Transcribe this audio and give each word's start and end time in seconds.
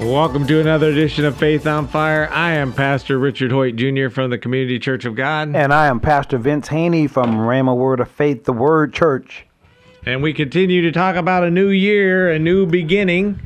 Welcome 0.00 0.46
to 0.46 0.60
another 0.60 0.90
edition 0.90 1.24
of 1.24 1.36
Faith 1.36 1.66
on 1.66 1.88
Fire. 1.88 2.30
I 2.30 2.52
am 2.52 2.72
Pastor 2.72 3.18
Richard 3.18 3.50
Hoyt 3.50 3.74
Jr. 3.74 4.10
from 4.10 4.30
the 4.30 4.38
Community 4.38 4.78
Church 4.78 5.04
of 5.04 5.16
God. 5.16 5.56
And 5.56 5.74
I 5.74 5.88
am 5.88 5.98
Pastor 5.98 6.38
Vince 6.38 6.68
Haynie 6.68 7.08
from 7.08 7.34
Rhema 7.34 7.76
Word 7.76 7.98
of 7.98 8.08
Faith, 8.08 8.44
the 8.44 8.52
Word 8.52 8.94
Church. 8.94 9.44
And 10.06 10.22
we 10.22 10.32
continue 10.32 10.82
to 10.82 10.92
talk 10.92 11.16
about 11.16 11.42
a 11.42 11.50
new 11.50 11.70
year, 11.70 12.30
a 12.30 12.38
new 12.38 12.64
beginning. 12.64 13.40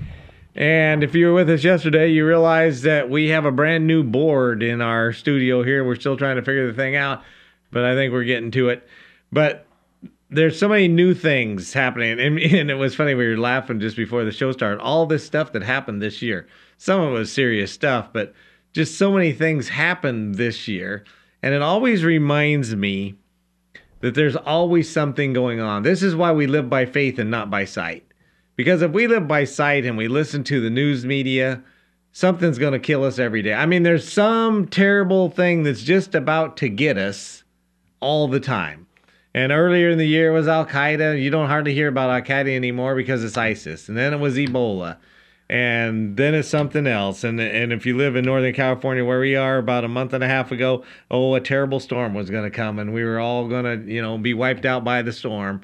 And 0.54 1.02
if 1.02 1.14
you 1.14 1.28
were 1.28 1.32
with 1.32 1.48
us 1.48 1.64
yesterday, 1.64 2.08
you 2.08 2.26
realize 2.26 2.82
that 2.82 3.08
we 3.08 3.30
have 3.30 3.46
a 3.46 3.50
brand 3.50 3.86
new 3.86 4.02
board 4.02 4.62
in 4.62 4.82
our 4.82 5.14
studio 5.14 5.62
here. 5.62 5.82
We're 5.82 5.96
still 5.96 6.18
trying 6.18 6.36
to 6.36 6.42
figure 6.42 6.66
the 6.66 6.76
thing 6.76 6.96
out, 6.96 7.22
but 7.70 7.82
I 7.86 7.94
think 7.94 8.12
we're 8.12 8.24
getting 8.24 8.50
to 8.50 8.68
it. 8.68 8.86
But 9.32 9.66
there's 10.32 10.58
so 10.58 10.68
many 10.68 10.88
new 10.88 11.14
things 11.14 11.72
happening. 11.72 12.18
And, 12.18 12.38
and 12.38 12.70
it 12.70 12.74
was 12.74 12.94
funny, 12.94 13.14
we 13.14 13.28
were 13.28 13.36
laughing 13.36 13.80
just 13.80 13.96
before 13.96 14.24
the 14.24 14.32
show 14.32 14.52
started. 14.52 14.80
All 14.80 15.06
this 15.06 15.24
stuff 15.24 15.52
that 15.52 15.62
happened 15.62 16.00
this 16.00 16.22
year. 16.22 16.46
Some 16.78 17.00
of 17.00 17.10
it 17.10 17.18
was 17.18 17.32
serious 17.32 17.70
stuff, 17.70 18.12
but 18.12 18.34
just 18.72 18.98
so 18.98 19.12
many 19.12 19.32
things 19.32 19.68
happened 19.68 20.36
this 20.36 20.66
year. 20.66 21.04
And 21.42 21.54
it 21.54 21.62
always 21.62 22.04
reminds 22.04 22.74
me 22.74 23.16
that 24.00 24.14
there's 24.14 24.36
always 24.36 24.90
something 24.90 25.32
going 25.32 25.60
on. 25.60 25.82
This 25.82 26.02
is 26.02 26.16
why 26.16 26.32
we 26.32 26.46
live 26.46 26.68
by 26.68 26.86
faith 26.86 27.18
and 27.18 27.30
not 27.30 27.50
by 27.50 27.64
sight. 27.64 28.04
Because 28.56 28.82
if 28.82 28.90
we 28.90 29.06
live 29.06 29.28
by 29.28 29.44
sight 29.44 29.84
and 29.84 29.96
we 29.96 30.08
listen 30.08 30.44
to 30.44 30.60
the 30.60 30.70
news 30.70 31.04
media, 31.04 31.62
something's 32.12 32.58
going 32.58 32.72
to 32.72 32.78
kill 32.78 33.04
us 33.04 33.18
every 33.18 33.42
day. 33.42 33.54
I 33.54 33.66
mean, 33.66 33.82
there's 33.82 34.10
some 34.10 34.66
terrible 34.66 35.30
thing 35.30 35.62
that's 35.62 35.82
just 35.82 36.14
about 36.14 36.56
to 36.58 36.68
get 36.68 36.98
us 36.98 37.44
all 38.00 38.28
the 38.28 38.40
time. 38.40 38.86
And 39.34 39.50
earlier 39.50 39.90
in 39.90 39.98
the 39.98 40.06
year 40.06 40.30
was 40.32 40.46
Al 40.46 40.66
Qaeda. 40.66 41.20
You 41.20 41.30
don't 41.30 41.48
hardly 41.48 41.72
hear 41.74 41.88
about 41.88 42.10
Al 42.10 42.20
Qaeda 42.20 42.54
anymore 42.54 42.94
because 42.94 43.24
it's 43.24 43.36
ISIS. 43.36 43.88
And 43.88 43.96
then 43.96 44.12
it 44.12 44.20
was 44.20 44.36
Ebola. 44.36 44.98
And 45.48 46.16
then 46.16 46.34
it's 46.34 46.48
something 46.48 46.86
else. 46.86 47.24
And 47.24 47.40
and 47.40 47.72
if 47.72 47.84
you 47.84 47.96
live 47.96 48.16
in 48.16 48.24
Northern 48.24 48.54
California 48.54 49.04
where 49.04 49.20
we 49.20 49.36
are 49.36 49.58
about 49.58 49.84
a 49.84 49.88
month 49.88 50.12
and 50.12 50.22
a 50.22 50.28
half 50.28 50.52
ago, 50.52 50.84
oh, 51.10 51.34
a 51.34 51.40
terrible 51.40 51.80
storm 51.80 52.14
was 52.14 52.30
going 52.30 52.44
to 52.44 52.50
come 52.50 52.78
and 52.78 52.92
we 52.92 53.04
were 53.04 53.18
all 53.18 53.48
going 53.48 53.64
to, 53.64 53.92
you 53.92 54.00
know, 54.00 54.16
be 54.18 54.34
wiped 54.34 54.64
out 54.64 54.84
by 54.84 55.02
the 55.02 55.12
storm. 55.12 55.62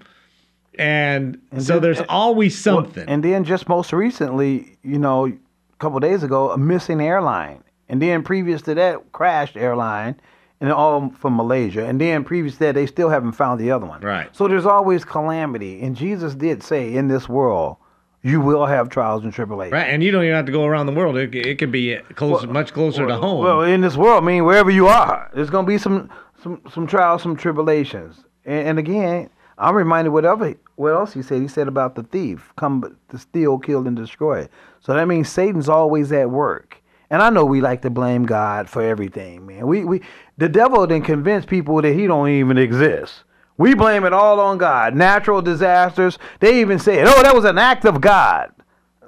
And, 0.79 1.41
and 1.51 1.63
so 1.63 1.75
then, 1.75 1.83
there's 1.83 2.01
always 2.09 2.57
something. 2.57 3.05
Well, 3.07 3.15
and 3.15 3.25
then 3.25 3.45
just 3.45 3.69
most 3.69 3.93
recently, 3.93 4.77
you 4.83 4.99
know, 4.99 5.27
a 5.27 5.77
couple 5.79 5.99
days 6.01 6.23
ago, 6.23 6.51
a 6.51 6.59
missing 6.59 7.01
airline. 7.01 7.65
And 7.89 8.01
then 8.01 8.23
previous 8.23 8.63
to 8.63 8.75
that, 8.75 9.13
crashed 9.13 9.57
airline 9.57 10.21
and 10.61 10.73
all 10.73 11.11
from 11.11 11.37
Malaysia. 11.37 11.85
And 11.85 12.01
then 12.01 12.25
previous 12.25 12.55
to 12.55 12.61
that, 12.61 12.75
they 12.75 12.87
still 12.87 13.09
haven't 13.09 13.33
found 13.33 13.61
the 13.61 13.71
other 13.71 13.87
one. 13.87 14.01
Right. 14.01 14.35
So 14.35 14.49
there's 14.49 14.67
always 14.67 15.05
calamity. 15.05 15.81
And 15.83 15.97
Jesus 15.97 16.35
did 16.35 16.63
say, 16.63 16.95
in 16.95 17.09
this 17.09 17.29
world, 17.29 17.77
you 18.23 18.41
will 18.41 18.67
have 18.67 18.89
trials 18.89 19.23
and 19.23 19.33
tribulations. 19.33 19.73
Right, 19.73 19.89
and 19.89 20.03
you 20.03 20.11
don't 20.11 20.25
even 20.25 20.35
have 20.35 20.47
to 20.47 20.53
go 20.53 20.65
around 20.65 20.87
the 20.87 20.93
world. 20.93 21.17
It, 21.17 21.35
it 21.35 21.59
could 21.59 21.71
be 21.71 21.97
close, 22.17 22.45
well, 22.45 22.53
much 22.53 22.73
closer 22.73 23.07
well, 23.07 23.17
to 23.17 23.27
home. 23.27 23.45
Well, 23.45 23.63
in 23.63 23.81
this 23.81 23.97
world, 23.97 24.25
I 24.25 24.27
mean, 24.27 24.45
wherever 24.45 24.71
you 24.71 24.89
are, 24.89 25.31
there's 25.35 25.51
going 25.51 25.65
to 25.65 25.69
be 25.69 25.79
some, 25.79 26.11
some, 26.43 26.61
some 26.73 26.87
trials, 26.87 27.23
some 27.23 27.37
tribulations. 27.37 28.25
And, 28.45 28.69
and 28.71 28.79
again, 28.79 29.31
I'm 29.57 29.77
reminded 29.77 30.11
whatever 30.11 30.55
what 30.75 30.95
else 30.95 31.13
he 31.13 31.23
said. 31.23 31.41
He 31.43 31.49
said 31.49 31.69
about 31.69 31.95
the 31.95 32.03
thief, 32.03 32.53
come 32.57 32.97
to 33.09 33.19
steal, 33.19 33.59
kill, 33.59 33.87
and 33.87 33.97
destroy. 33.97 34.49
So 34.81 34.95
that 34.95 35.07
means 35.07 35.29
Satan's 35.29 35.69
always 35.69 36.11
at 36.13 36.31
work. 36.31 36.83
And 37.11 37.23
I 37.23 37.31
know 37.31 37.45
we 37.45 37.61
like 37.61 37.83
to 37.83 37.91
blame 37.91 38.27
God 38.27 38.69
for 38.69 38.83
everything, 38.83 39.47
man. 39.47 39.67
We 39.67 39.85
we 39.85 40.03
the 40.37 40.49
devil 40.49 40.87
then 40.87 41.03
convince 41.03 41.47
people 41.47 41.81
that 41.81 41.93
he 41.95 42.07
don't 42.07 42.29
even 42.29 42.59
exist. 42.59 43.25
We 43.57 43.75
blame 43.75 44.05
it 44.05 44.13
all 44.13 44.39
on 44.41 44.59
God. 44.59 44.95
Natural 44.95 45.41
disasters. 45.43 46.19
They 46.41 46.61
even 46.61 46.79
say, 46.79 47.03
"Oh, 47.03 47.23
that 47.23 47.35
was 47.35 47.45
an 47.45 47.59
act 47.59 47.85
of 47.87 48.01
God." 48.01 48.53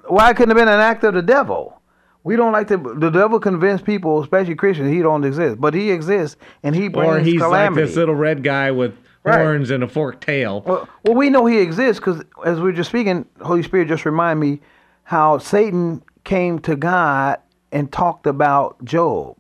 Why 0.09 0.33
couldn't 0.33 0.50
it 0.50 0.56
have 0.59 0.66
been 0.66 0.75
an 0.75 0.81
act 0.81 1.05
of 1.05 1.15
the 1.15 1.22
devil? 1.22 1.81
We 2.25 2.37
don't 2.37 2.53
like 2.53 2.69
to. 2.69 2.77
The 2.77 3.11
devil 3.11 3.38
convince 3.38 3.81
people, 3.81 4.22
especially 4.22 4.55
Christians, 4.55 4.91
he 4.91 5.03
don't 5.03 5.25
exist, 5.25 5.61
but 5.61 5.72
he 5.75 5.91
exists, 5.91 6.37
and 6.62 6.75
he 6.75 6.88
brings 6.88 7.06
calamity. 7.06 7.31
Or 7.31 7.32
he's 7.32 7.41
calamity. 7.43 7.81
like 7.81 7.88
this 7.88 7.97
little 7.97 8.15
red 8.15 8.43
guy 8.43 8.71
with 8.71 8.94
Right. 9.22 9.38
horns 9.38 9.71
and 9.71 9.84
a 9.84 9.88
forked 9.88 10.22
tail. 10.25 10.62
Well, 10.67 10.88
well, 11.05 11.15
we 11.15 11.28
know 11.28 11.44
he 11.44 11.59
exists 11.59 12.00
because 12.00 12.25
as 12.44 12.56
we 12.56 12.65
were 12.65 12.72
just 12.72 12.88
speaking, 12.88 13.27
Holy 13.43 13.62
Spirit 13.62 13.88
just 13.88 14.06
remind 14.06 14.41
me 14.41 14.61
how 15.05 15.37
Satan 15.37 16.03
came 16.25 16.59
to 16.61 16.75
God 16.75 17.38
and 17.72 17.91
talked 17.91 18.26
about 18.26 18.84
Job. 18.84 19.36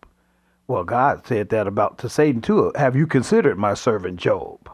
Well, 0.66 0.84
God 0.84 1.26
said 1.26 1.48
that 1.48 1.66
about 1.66 1.98
to 1.98 2.08
Satan 2.08 2.40
too. 2.40 2.72
Have 2.76 2.94
you 2.94 3.06
considered 3.06 3.58
my 3.58 3.74
servant 3.74 4.20
Job? 4.20 4.70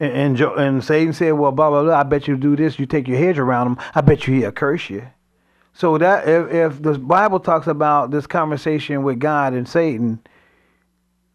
And 0.00 0.12
and, 0.12 0.40
and 0.40 0.84
Satan 0.84 1.12
said, 1.12 1.32
"Well, 1.32 1.52
blah 1.52 1.70
blah 1.70 1.84
blah. 1.84 2.00
I 2.00 2.02
bet 2.02 2.26
you 2.26 2.36
do 2.36 2.56
this. 2.56 2.78
You 2.78 2.86
take 2.86 3.06
your 3.06 3.18
hedge 3.18 3.38
around 3.38 3.68
him. 3.68 3.76
I 3.94 4.00
bet 4.00 4.26
you 4.26 4.34
he'll 4.34 4.52
curse 4.52 4.90
you." 4.90 5.06
So 5.72 5.98
that 5.98 6.28
if, 6.28 6.52
if 6.52 6.82
the 6.82 6.98
Bible 6.98 7.40
talks 7.40 7.66
about 7.66 8.10
this 8.10 8.26
conversation 8.26 9.02
with 9.02 9.18
God 9.18 9.54
and 9.54 9.68
Satan 9.68 10.20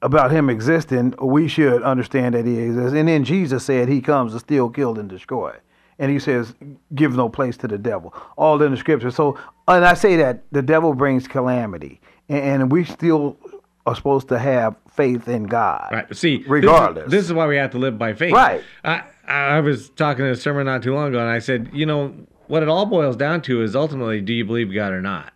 about 0.01 0.31
him 0.31 0.49
existing, 0.49 1.13
we 1.21 1.49
should 1.49 1.83
understand 1.83 2.35
that 2.35 2.45
he 2.45 2.57
exists. 2.57 2.93
And 2.93 3.07
then 3.07 3.25
Jesus 3.25 3.65
said 3.65 3.89
he 3.89 3.99
comes 4.01 4.31
to 4.31 4.39
steal, 4.39 4.69
kill, 4.69 4.97
and 4.97 5.09
destroy. 5.09 5.55
And 5.99 6.09
he 6.09 6.17
says, 6.17 6.55
give 6.95 7.13
no 7.15 7.29
place 7.29 7.57
to 7.57 7.67
the 7.67 7.77
devil. 7.77 8.13
All 8.37 8.61
in 8.63 8.71
the 8.71 8.77
scripture. 8.77 9.11
So, 9.11 9.37
and 9.67 9.85
I 9.85 9.93
say 9.93 10.15
that 10.15 10.43
the 10.51 10.61
devil 10.61 10.93
brings 10.93 11.27
calamity. 11.27 11.99
And, 12.29 12.61
and 12.61 12.71
we 12.71 12.85
still 12.85 13.37
are 13.85 13.95
supposed 13.95 14.29
to 14.29 14.39
have 14.39 14.75
faith 14.89 15.27
in 15.27 15.43
God. 15.43 15.89
Right. 15.91 16.15
See, 16.15 16.45
regardless. 16.47 17.05
This 17.05 17.05
is, 17.05 17.11
this 17.11 17.25
is 17.25 17.33
why 17.33 17.47
we 17.47 17.57
have 17.57 17.71
to 17.71 17.77
live 17.77 17.97
by 17.97 18.13
faith. 18.13 18.33
Right. 18.33 18.63
I, 18.83 19.03
I 19.27 19.59
was 19.59 19.89
talking 19.89 20.25
in 20.25 20.31
a 20.31 20.35
sermon 20.35 20.65
not 20.65 20.83
too 20.83 20.93
long 20.93 21.09
ago, 21.09 21.19
and 21.19 21.29
I 21.29 21.39
said, 21.39 21.69
you 21.73 21.85
know, 21.85 22.13
what 22.47 22.63
it 22.63 22.69
all 22.69 22.85
boils 22.85 23.15
down 23.15 23.41
to 23.43 23.61
is 23.61 23.75
ultimately, 23.75 24.21
do 24.21 24.33
you 24.33 24.45
believe 24.45 24.73
God 24.73 24.93
or 24.93 25.01
not? 25.01 25.33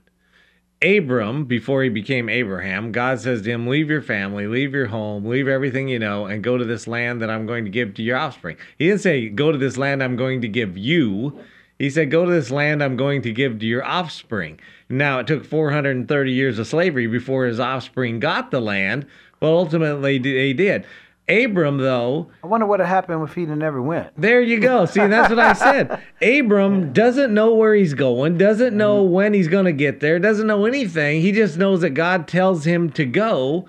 Abram, 0.84 1.46
before 1.46 1.82
he 1.82 1.90
became 1.90 2.28
Abraham, 2.28 2.92
God 2.92 3.20
says 3.20 3.42
to 3.44 3.50
him, 3.52 3.68
Leave 3.68 3.90
your 3.90 4.02
family, 4.02 4.48
leave 4.48 4.74
your 4.74 4.88
home, 4.88 5.26
leave 5.26 5.48
everything 5.48 5.88
you 5.88 5.98
know, 5.98 6.26
and 6.26 6.44
go 6.44 6.58
to 6.58 6.66
this 6.66 6.88
land 6.88 7.22
that 7.22 7.30
I'm 7.30 7.46
going 7.46 7.64
to 7.64 7.72
give 7.72 7.94
to 7.96 8.04
your 8.04 8.18
offspring. 8.18 8.58
He 8.78 8.88
didn't 8.88 9.02
say, 9.02 9.30
Go 9.30 9.52
to 9.52 9.58
this 9.58 9.78
land 9.78 10.04
I'm 10.04 10.18
going 10.18 10.42
to 10.42 10.48
give 10.48 10.78
you. 10.78 11.40
He 11.80 11.90
said, 11.90 12.12
Go 12.12 12.26
to 12.26 12.32
this 12.32 12.52
land 12.52 12.84
I'm 12.84 12.98
going 12.98 13.22
to 13.22 13.32
give 13.32 13.60
to 13.60 13.66
your 13.66 13.86
offspring. 13.86 14.60
Now, 14.90 15.20
it 15.20 15.28
took 15.28 15.46
430 15.46 16.32
years 16.32 16.60
of 16.60 16.68
slavery 16.68 17.08
before 17.08 17.46
his 17.46 17.60
offspring 17.60 18.20
got 18.20 18.52
the 18.52 18.60
land, 18.60 19.08
but 19.40 19.48
ultimately 19.48 20.18
they 20.18 20.54
did. 20.54 20.86
Abram, 21.30 21.78
though, 21.78 22.30
I 22.44 22.48
wonder 22.48 22.66
what 22.66 22.80
would 22.80 22.88
happen 22.88 23.22
if 23.22 23.34
he 23.34 23.46
never 23.46 23.82
went. 23.82 24.12
there 24.20 24.42
you 24.42 24.60
go. 24.60 24.86
See, 24.86 25.06
that's 25.08 25.30
what 25.30 25.40
I 25.40 25.54
said. 25.54 26.02
Abram 26.22 26.92
doesn't 26.92 27.34
know 27.34 27.56
where 27.56 27.74
he's 27.74 27.94
going, 27.94 28.38
doesn't 28.38 28.76
know 28.76 29.04
mm-hmm. 29.04 29.14
when 29.14 29.34
he's 29.34 29.48
going 29.48 29.66
to 29.66 29.72
get 29.72 30.02
there, 30.02 30.20
doesn't 30.20 30.48
know 30.48 30.66
anything. 30.66 31.22
He 31.22 31.32
just 31.32 31.58
knows 31.58 31.80
that 31.82 31.92
God 31.92 32.28
tells 32.28 32.66
him 32.66 32.90
to 32.92 33.06
go. 33.06 33.68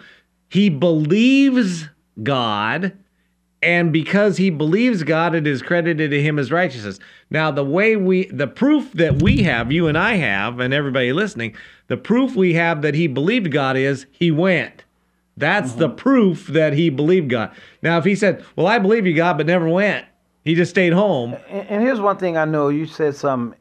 He 0.48 0.68
believes 0.68 1.88
God, 2.22 2.92
and 3.62 3.92
because 3.92 4.36
he 4.36 4.50
believes 4.50 5.04
God, 5.04 5.34
it 5.34 5.46
is 5.46 5.62
credited 5.62 6.10
to 6.10 6.22
him 6.22 6.38
as 6.40 6.50
righteousness. 6.50 6.98
Now, 7.30 7.50
the 7.50 7.64
way 7.64 7.96
we, 7.96 8.26
the 8.26 8.46
proof 8.46 8.92
that 8.92 9.22
we 9.22 9.44
have, 9.44 9.70
you 9.72 9.86
and 9.86 9.96
I 9.96 10.14
have, 10.14 10.58
and 10.58 10.74
everybody 10.74 11.12
listening, 11.12 11.56
the 11.86 11.96
proof 11.96 12.34
we 12.34 12.54
have 12.54 12.82
that 12.82 12.94
he 12.94 13.06
believed 13.06 13.52
God 13.52 13.76
is 13.76 14.06
he 14.10 14.30
went. 14.30 14.83
That's 15.36 15.72
the 15.72 15.88
mm-hmm. 15.88 15.96
proof 15.96 16.46
that 16.48 16.75
he 16.75 16.90
believed 16.90 17.28
God. 17.28 17.52
Now, 17.82 17.98
if 17.98 18.04
he 18.04 18.14
said, 18.14 18.44
Well, 18.56 18.66
I 18.66 18.78
believe 18.78 19.06
you, 19.06 19.14
God, 19.14 19.36
but 19.36 19.46
never 19.46 19.69
went, 19.69 20.06
he 20.44 20.54
just 20.54 20.70
stayed 20.70 20.92
home. 20.92 21.36
And, 21.48 21.69
and 21.69 21.82
here's 21.82 22.00
one 22.00 22.19
thing 22.19 22.36
I 22.36 22.44
know. 22.44 22.69
You 22.69 22.86
said 22.86 23.16
something, 23.16 23.58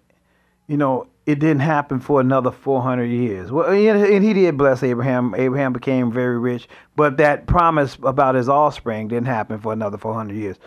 you 0.68 0.78
know, 0.78 1.08
it 1.26 1.40
didn't 1.40 1.62
happen 1.62 2.00
for 2.00 2.20
another 2.20 2.52
400 2.52 3.06
years. 3.06 3.52
Well, 3.52 3.70
and 3.72 4.04
and 4.04 4.24
he 4.24 4.34
did 4.34 4.58
bless 4.58 4.84
Abraham. 4.84 5.34
Abraham 5.36 5.74
became 5.74 6.12
very 6.12 6.38
rich, 6.38 6.68
but 6.96 7.18
that 7.18 7.48
promise 7.48 7.98
about 8.04 8.36
his 8.36 8.50
offspring 8.50 9.08
didn't 9.08 9.28
happen 9.28 9.60
for 9.60 9.74
another 9.74 9.98
400 9.98 10.36
years. 10.36 10.58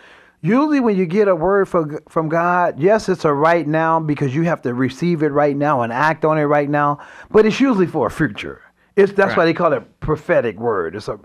Usually, 0.43 0.81
when 0.81 0.97
you 0.97 1.07
get 1.07 1.29
a 1.29 1.35
word 1.35 1.69
for, 1.69 2.03
from 2.09 2.29
God, 2.29 2.79
yes, 2.79 3.09
it's 3.09 3.25
a 3.25 3.33
right 3.33 3.67
now 3.67 3.99
because 3.99 4.35
you 4.35 4.43
have 4.43 4.63
to 4.63 4.75
receive 4.75 5.23
it 5.23 5.29
right 5.29 5.57
now 5.57 5.83
and 5.83 5.93
act 5.93 6.25
on 6.25 6.39
it 6.39 6.45
right 6.45 6.69
now, 6.69 7.01
but 7.31 7.47
it's 7.47 7.59
usually 7.59 7.87
for 7.87 8.07
a 8.07 8.11
future. 8.11 8.63
It's 8.97 9.13
that's 9.13 9.37
why 9.37 9.45
they 9.45 9.55
call 9.55 9.73
it 9.73 10.01
prophetic 10.01 10.59
word. 10.59 10.97
It's 10.97 11.09
a 11.09 11.21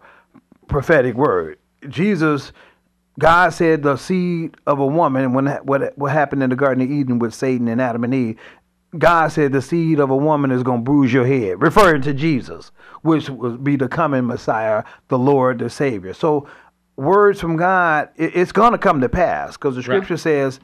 prophetic 0.68 1.16
word. 1.16 1.58
Jesus 1.90 2.52
God 3.20 3.54
said 3.54 3.84
the 3.84 3.98
seed 3.98 4.56
of 4.66 4.80
a 4.80 4.86
woman, 4.86 5.34
when 5.34 5.48
what 5.64 5.98
what 5.98 6.12
happened 6.12 6.44
in 6.44 6.50
the 6.50 6.56
Garden 6.56 6.84
of 6.84 6.92
Eden 6.92 7.20
with 7.20 7.34
Satan 7.34 7.68
and 7.68 7.82
Adam 7.82 8.04
and 8.04 8.14
Eve, 8.14 8.40
God 8.98 9.32
said 9.32 9.52
the 9.52 9.62
seed 9.62 10.00
of 10.00 10.10
a 10.10 10.16
woman 10.16 10.52
is 10.52 10.64
going 10.64 10.80
to 10.80 10.84
bruise 10.84 11.12
your 11.12 11.26
head, 11.26 11.62
referring 11.62 12.02
to 12.04 12.14
Jesus, 12.14 12.72
which 13.02 13.30
would 13.30 13.64
be 13.64 13.76
the 13.76 13.88
coming 13.88 14.26
Messiah, 14.26 14.84
the 15.10 15.20
Lord, 15.20 15.60
the 15.60 15.70
Savior. 15.70 16.14
So, 16.14 16.48
words 16.96 17.40
from 17.40 17.58
God, 17.58 18.10
it, 18.16 18.36
it's 18.36 18.52
going 18.52 18.72
to 18.72 18.78
come 18.78 19.02
to 19.02 19.10
pass 19.10 19.58
because 19.58 19.76
the 19.76 19.84
Scripture 19.84 20.14
Right. 20.14 20.20
says 20.20 20.60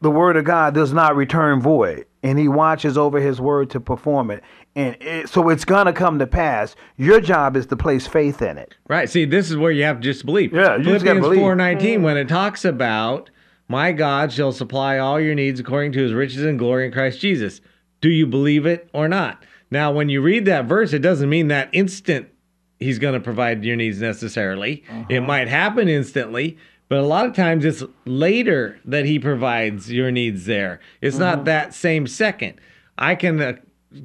the 0.00 0.10
word 0.10 0.36
of 0.36 0.44
God 0.44 0.74
does 0.74 0.92
not 0.92 1.16
return 1.16 1.60
void, 1.60 2.06
and 2.22 2.38
He 2.38 2.48
watches 2.48 2.96
over 2.96 3.20
His 3.20 3.40
word 3.40 3.70
to 3.70 3.80
perform 3.80 4.30
it. 4.30 4.42
And 4.76 4.96
it, 5.00 5.28
so 5.28 5.48
it's 5.48 5.64
going 5.64 5.86
to 5.86 5.92
come 5.92 6.18
to 6.20 6.26
pass. 6.26 6.76
Your 6.96 7.20
job 7.20 7.56
is 7.56 7.66
to 7.66 7.76
place 7.76 8.06
faith 8.06 8.40
in 8.40 8.56
it. 8.56 8.76
Right. 8.88 9.10
See, 9.10 9.24
this 9.24 9.50
is 9.50 9.56
where 9.56 9.72
you 9.72 9.82
have 9.84 9.96
to 9.96 10.02
just 10.02 10.24
believe. 10.24 10.52
Yeah, 10.52 10.76
you 10.76 10.84
just 10.84 11.04
gotta 11.04 11.20
Philippians 11.20 11.20
believe. 11.20 11.40
four 11.40 11.54
nineteen, 11.54 12.00
mm. 12.00 12.04
when 12.04 12.16
it 12.16 12.28
talks 12.28 12.64
about 12.64 13.30
my 13.68 13.92
God 13.92 14.32
shall 14.32 14.52
supply 14.52 14.98
all 14.98 15.20
your 15.20 15.34
needs 15.34 15.60
according 15.60 15.92
to 15.92 16.00
his 16.00 16.12
riches 16.12 16.42
and 16.42 16.58
glory 16.58 16.86
in 16.86 16.92
Christ 16.92 17.20
Jesus. 17.20 17.60
Do 18.00 18.08
you 18.08 18.26
believe 18.26 18.66
it 18.66 18.90
or 18.92 19.06
not? 19.06 19.44
Now, 19.70 19.92
when 19.92 20.08
you 20.08 20.20
read 20.20 20.46
that 20.46 20.64
verse, 20.64 20.92
it 20.92 20.98
doesn't 21.00 21.28
mean 21.28 21.48
that 21.48 21.68
instant 21.72 22.28
he's 22.80 22.98
going 22.98 23.14
to 23.14 23.20
provide 23.20 23.64
your 23.64 23.76
needs 23.76 24.00
necessarily. 24.00 24.82
It 25.08 25.18
uh-huh. 25.18 25.26
might 25.26 25.48
happen 25.48 25.88
instantly, 25.88 26.58
but 26.90 26.98
a 26.98 27.06
lot 27.06 27.24
of 27.24 27.34
times 27.34 27.64
it's 27.64 27.84
later 28.04 28.78
that 28.84 29.06
he 29.06 29.18
provides 29.18 29.90
your 29.90 30.10
needs 30.10 30.44
there. 30.44 30.80
It's 31.00 31.18
not 31.18 31.44
that 31.44 31.72
same 31.72 32.06
second. 32.08 32.60
I 32.98 33.14
can 33.14 33.40
uh, 33.40 33.52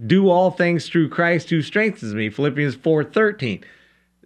do 0.05 0.29
all 0.29 0.51
things 0.51 0.87
through 0.87 1.09
Christ 1.09 1.49
who 1.49 1.61
strengthens 1.63 2.13
me. 2.13 2.29
Philippians 2.29 2.77
4:13 2.77 3.63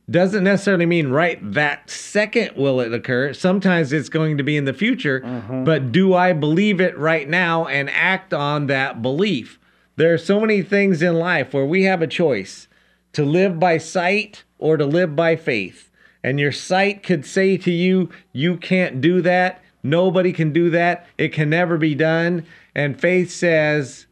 doesn't 0.10 0.44
necessarily 0.44 0.86
mean 0.88 1.08
right 1.10 1.40
that 1.54 1.90
second 1.90 2.58
will 2.58 2.82
it 2.82 2.94
occur. 2.94 3.32
Sometimes 3.32 3.94
it's 3.94 4.10
going 4.10 4.38
to 4.38 4.44
be 4.44 4.58
in 4.58 4.66
the 4.66 4.74
future, 4.74 5.22
but 5.64 5.92
do 5.92 6.14
I 6.14 6.34
believe 6.34 6.82
it 6.82 6.98
right 6.98 7.30
now 7.30 7.66
and 7.68 7.90
act 7.92 8.34
on 8.34 8.68
that 8.68 9.02
belief? 9.02 9.58
There 9.96 10.14
are 10.14 10.18
so 10.18 10.40
many 10.40 10.64
things 10.64 11.02
in 11.02 11.16
life 11.16 11.54
where 11.54 11.66
we 11.66 11.84
have 11.84 12.02
a 12.02 12.08
choice 12.08 12.68
to 13.14 13.24
live 13.24 13.60
by 13.60 13.78
sight 13.78 14.44
or 14.58 14.78
to 14.78 14.86
live 14.86 15.16
by 15.16 15.36
faith. 15.36 15.89
And 16.24 16.40
your 16.40 16.52
sight 16.52 17.04
could 17.04 17.26
say 17.26 17.58
to 17.58 17.72
you, 17.72 18.10
you 18.34 18.58
can't 18.58 19.02
do 19.02 19.22
that. 19.22 19.64
Nobody 19.84 20.34
can 20.34 20.52
do 20.52 20.70
that. 20.72 21.08
It 21.18 21.30
can 21.30 21.50
never 21.50 21.78
be 21.78 21.96
done. 21.96 22.46
And 22.76 23.00
faith 23.00 23.32
says, 23.32 24.06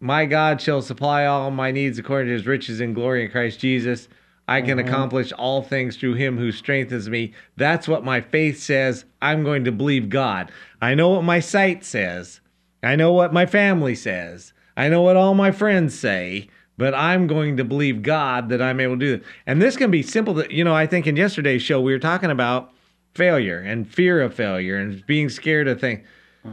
my 0.00 0.24
God 0.26 0.60
shall 0.60 0.82
supply 0.82 1.26
all 1.26 1.50
my 1.50 1.70
needs 1.70 1.98
according 1.98 2.28
to 2.28 2.32
his 2.32 2.46
riches 2.46 2.80
and 2.80 2.94
glory 2.94 3.24
in 3.24 3.30
Christ 3.30 3.60
Jesus. 3.60 4.08
I 4.48 4.62
can 4.62 4.78
mm-hmm. 4.78 4.88
accomplish 4.88 5.32
all 5.32 5.62
things 5.62 5.96
through 5.96 6.14
him 6.14 6.36
who 6.36 6.52
strengthens 6.52 7.08
me. 7.08 7.34
That's 7.56 7.86
what 7.86 8.04
my 8.04 8.20
faith 8.20 8.60
says. 8.60 9.04
I'm 9.22 9.44
going 9.44 9.64
to 9.64 9.72
believe 9.72 10.08
God. 10.08 10.50
I 10.82 10.94
know 10.94 11.10
what 11.10 11.24
my 11.24 11.40
sight 11.40 11.84
says. 11.84 12.40
I 12.82 12.96
know 12.96 13.12
what 13.12 13.32
my 13.32 13.46
family 13.46 13.94
says. 13.94 14.52
I 14.76 14.88
know 14.88 15.02
what 15.02 15.16
all 15.16 15.34
my 15.34 15.52
friends 15.52 15.98
say, 15.98 16.48
but 16.80 16.94
I'm 16.94 17.26
going 17.26 17.58
to 17.58 17.64
believe 17.64 18.02
God 18.02 18.48
that 18.48 18.62
I'm 18.62 18.80
able 18.80 18.98
to 18.98 19.06
do 19.06 19.14
it. 19.16 19.22
And 19.44 19.60
this 19.60 19.76
can 19.76 19.90
be 19.90 20.02
simple. 20.02 20.32
That, 20.32 20.50
you 20.50 20.64
know, 20.64 20.74
I 20.74 20.86
think 20.86 21.06
in 21.06 21.14
yesterday's 21.14 21.60
show, 21.60 21.78
we 21.78 21.92
were 21.92 21.98
talking 21.98 22.30
about 22.30 22.72
failure 23.12 23.58
and 23.58 23.86
fear 23.86 24.22
of 24.22 24.32
failure 24.32 24.78
and 24.78 25.04
being 25.06 25.28
scared 25.28 25.68
of 25.68 25.78
things. 25.78 26.00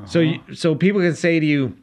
So, 0.06 0.20
uh-huh. 0.20 0.40
you, 0.50 0.54
so 0.54 0.76
people 0.76 1.00
can 1.00 1.16
say 1.16 1.40
to 1.40 1.46
you, 1.46 1.78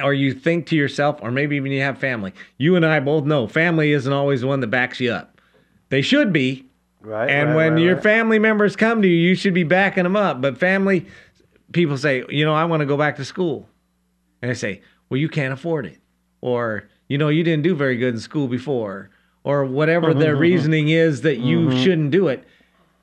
or 0.00 0.14
you 0.14 0.34
think 0.34 0.66
to 0.68 0.76
yourself, 0.76 1.18
or 1.20 1.32
maybe 1.32 1.56
even 1.56 1.72
you 1.72 1.80
have 1.80 1.98
family. 1.98 2.32
You 2.58 2.76
and 2.76 2.86
I 2.86 3.00
both 3.00 3.24
know 3.24 3.48
family 3.48 3.90
isn't 3.90 4.12
always 4.12 4.42
the 4.42 4.46
one 4.46 4.60
that 4.60 4.68
backs 4.68 5.00
you 5.00 5.10
up. 5.10 5.40
They 5.88 6.02
should 6.02 6.32
be. 6.32 6.66
Right. 7.00 7.28
And 7.28 7.48
right, 7.48 7.56
when 7.56 7.72
right, 7.72 7.82
your 7.82 7.94
right. 7.94 8.04
family 8.04 8.38
members 8.38 8.76
come 8.76 9.02
to 9.02 9.08
you, 9.08 9.16
you 9.16 9.34
should 9.34 9.52
be 9.52 9.64
backing 9.64 10.04
them 10.04 10.14
up. 10.14 10.40
But 10.40 10.58
family, 10.58 11.06
people 11.72 11.98
say, 11.98 12.22
you 12.28 12.44
know, 12.44 12.54
I 12.54 12.66
want 12.66 12.82
to 12.82 12.86
go 12.86 12.96
back 12.96 13.16
to 13.16 13.24
school. 13.24 13.68
And 14.42 14.48
they 14.52 14.54
say, 14.54 14.80
well, 15.08 15.18
you 15.18 15.28
can't 15.28 15.52
afford 15.52 15.86
it. 15.86 15.98
Or, 16.40 16.88
you 17.08 17.18
know, 17.18 17.28
you 17.28 17.42
didn't 17.42 17.62
do 17.62 17.74
very 17.74 17.96
good 17.96 18.14
in 18.14 18.20
school 18.20 18.48
before. 18.48 19.10
Or 19.44 19.64
whatever 19.64 20.12
their 20.12 20.36
reasoning 20.48 20.88
is 20.88 21.22
that 21.22 21.38
you 21.38 21.68
mm-hmm. 21.68 21.82
shouldn't 21.82 22.10
do 22.10 22.28
it. 22.28 22.44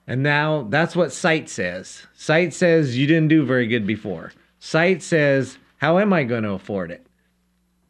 And 0.07 0.21
now 0.21 0.67
that's 0.69 0.95
what 0.95 1.13
sight 1.13 1.49
says. 1.49 2.05
Sight 2.13 2.53
says 2.53 2.97
you 2.97 3.07
didn't 3.07 3.29
do 3.29 3.45
very 3.45 3.67
good 3.67 3.87
before. 3.87 4.33
Sight 4.59 5.01
says, 5.01 5.57
how 5.77 5.99
am 5.99 6.13
I 6.13 6.23
going 6.23 6.43
to 6.43 6.51
afford 6.51 6.91
it? 6.91 7.05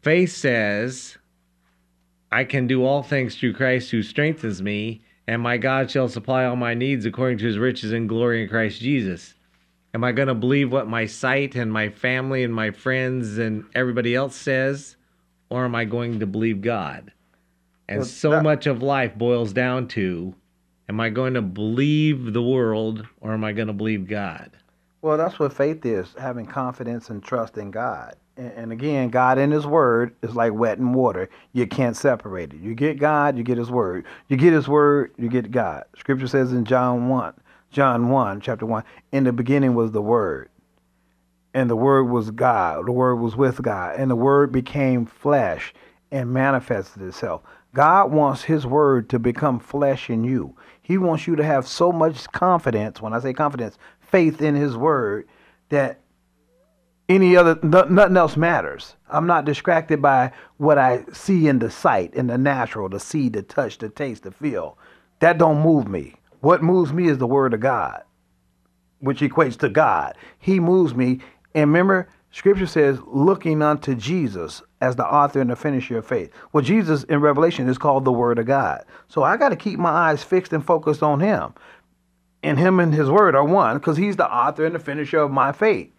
Faith 0.02 0.32
says, 0.32 1.18
I 2.32 2.44
can 2.44 2.68
do 2.68 2.84
all 2.84 3.04
things 3.04 3.36
through 3.36 3.54
Christ 3.54 3.92
who 3.92 4.02
strengthens 4.04 4.62
me, 4.62 5.02
and 5.28 5.42
my 5.42 5.58
God 5.58 5.90
shall 5.90 6.10
supply 6.10 6.46
all 6.46 6.56
my 6.56 6.74
needs 6.74 7.06
according 7.06 7.38
to 7.38 7.46
his 7.46 7.58
riches 7.58 7.92
and 7.92 8.10
glory 8.10 8.44
in 8.44 8.50
Christ 8.50 8.82
Jesus. 8.82 9.36
Am 9.94 10.04
I 10.04 10.12
going 10.12 10.28
to 10.28 10.34
believe 10.34 10.72
what 10.72 10.88
my 10.88 11.06
sight 11.06 11.56
and 11.56 11.72
my 11.72 11.90
family 11.90 12.44
and 12.44 12.54
my 12.54 12.72
friends 12.72 13.38
and 13.38 13.64
everybody 13.76 14.16
else 14.16 14.36
says, 14.36 14.96
or 15.54 15.66
am 15.66 15.76
I 15.76 15.86
going 15.86 16.20
to 16.20 16.26
believe 16.26 16.62
God? 16.62 17.12
And 17.88 18.00
Well, 18.00 18.06
so 18.08 18.32
that- 18.32 18.44
much 18.44 18.66
of 18.66 18.82
life 18.82 19.16
boils 19.16 19.54
down 19.54 19.88
to 19.90 20.34
am 20.90 21.00
I 21.00 21.10
going 21.10 21.36
to 21.36 21.44
believe 21.44 22.34
the 22.34 22.42
world 22.42 23.06
or 23.22 23.34
am 23.34 23.44
I 23.44 23.54
going 23.54 23.68
to 23.68 23.74
believe 23.74 24.08
God? 24.08 24.50
Well, 25.04 25.16
that's 25.16 25.38
what 25.38 25.54
faith 25.54 25.86
is 25.86 26.16
having 26.18 26.48
confidence 26.48 27.10
and 27.12 27.22
trust 27.22 27.58
in 27.58 27.70
God. 27.70 28.16
And, 28.36 28.52
and 28.54 28.72
again, 28.72 29.10
God 29.10 29.38
in 29.38 29.52
His 29.52 29.68
Word 29.68 30.16
is 30.24 30.36
like 30.36 30.54
wet 30.54 30.80
and 30.80 30.96
water. 30.96 31.30
You 31.52 31.68
can't 31.68 31.96
separate 31.96 32.52
it. 32.54 32.60
You 32.60 32.74
get 32.74 32.98
God, 32.98 33.38
you 33.38 33.44
get 33.44 33.60
His 33.60 33.70
Word. 33.70 34.06
You 34.30 34.38
get 34.38 34.54
His 34.54 34.68
Word, 34.68 35.12
you 35.18 35.30
get 35.30 35.52
God. 35.52 35.84
Scripture 36.00 36.28
says 36.28 36.52
in 36.52 36.66
John 36.66 37.10
1, 37.10 37.34
John 37.70 38.10
1, 38.10 38.42
chapter 38.42 38.66
1, 38.66 38.84
in 39.12 39.26
the 39.26 39.34
beginning 39.34 39.76
was 39.76 39.92
the 39.92 40.02
Word. 40.02 40.50
And 41.54 41.70
the 41.70 41.76
Word 41.76 42.06
was 42.06 42.32
God. 42.32 42.88
The 42.88 42.92
Word 42.92 43.16
was 43.16 43.36
with 43.36 43.62
God. 43.62 43.96
And 43.98 44.10
the 44.10 44.16
Word 44.16 44.52
became 44.52 45.06
flesh 45.06 45.74
and 46.12 46.34
manifested 46.34 47.02
itself. 47.04 47.42
God 47.74 48.12
wants 48.12 48.44
His 48.44 48.66
Word 48.66 49.10
to 49.10 49.20
become 49.20 49.60
flesh 49.60 50.10
in 50.10 50.24
you. 50.24 50.56
He 50.82 50.98
wants 50.98 51.28
you 51.28 51.36
to 51.36 51.44
have 51.44 51.68
so 51.68 51.92
much 51.92 52.30
confidence, 52.32 53.02
when 53.02 53.14
I 53.14 53.20
say 53.20 53.34
confidence, 53.34 53.78
faith 54.00 54.42
in 54.42 54.56
His 54.56 54.76
Word, 54.76 55.28
that 55.70 56.00
any 57.10 57.36
other, 57.36 57.60
no, 57.62 57.84
nothing 57.84 58.18
else 58.18 58.38
matters. 58.38 58.96
I'm 59.10 59.28
not 59.28 59.46
distracted 59.46 60.02
by 60.02 60.32
what 60.58 60.78
I 60.78 61.04
see 61.14 61.48
in 61.48 61.60
the 61.60 61.70
sight, 61.70 62.14
in 62.14 62.28
the 62.28 62.38
natural, 62.38 62.90
the 62.90 63.00
see, 63.00 63.30
the 63.30 63.44
touch, 63.44 63.78
the 63.78 63.90
taste, 63.90 64.24
the 64.24 64.32
feel. 64.32 64.78
That 65.20 65.38
don't 65.38 65.62
move 65.62 65.88
me. 65.88 66.16
What 66.42 66.64
moves 66.64 66.94
me 66.94 67.08
is 67.08 67.18
the 67.18 67.28
Word 67.28 67.54
of 67.54 67.60
God 67.60 68.04
which 69.04 69.20
equates 69.20 69.58
to 69.58 69.68
God. 69.68 70.16
He 70.40 70.62
moves 70.62 70.96
me. 70.96 71.20
And 71.56 71.70
remember, 71.70 72.08
Scripture 72.32 72.66
says, 72.66 73.00
looking 73.06 73.62
unto 73.62 73.94
Jesus 73.94 74.64
as 74.82 74.96
the 74.96 75.06
author 75.06 75.40
and 75.40 75.52
the 75.52 75.56
finisher 75.56 76.00
of 76.00 76.08
faith. 76.08 76.32
Well, 76.52 76.64
Jesus 76.64 77.04
in 77.04 77.22
Revelation 77.22 77.70
is 77.70 77.78
called 77.78 78.06
the 78.06 78.12
Word 78.12 78.40
of 78.40 78.48
God. 78.48 78.86
So 79.08 79.22
I 79.22 79.38
got 79.38 79.50
to 79.50 79.56
keep 79.56 79.78
my 79.78 79.92
eyes 79.92 80.24
fixed 80.24 80.52
and 80.52 80.66
focused 80.66 81.04
on 81.04 81.20
Him. 81.20 81.54
And 82.42 82.58
Him 82.58 82.80
and 82.80 82.94
His 82.94 83.10
Word 83.10 83.36
are 83.36 83.44
one 83.44 83.78
because 83.78 83.98
He's 83.98 84.16
the 84.16 84.28
author 84.28 84.66
and 84.66 84.74
the 84.74 84.80
finisher 84.80 85.20
of 85.20 85.32
my 85.32 85.52
faith. 85.52 85.92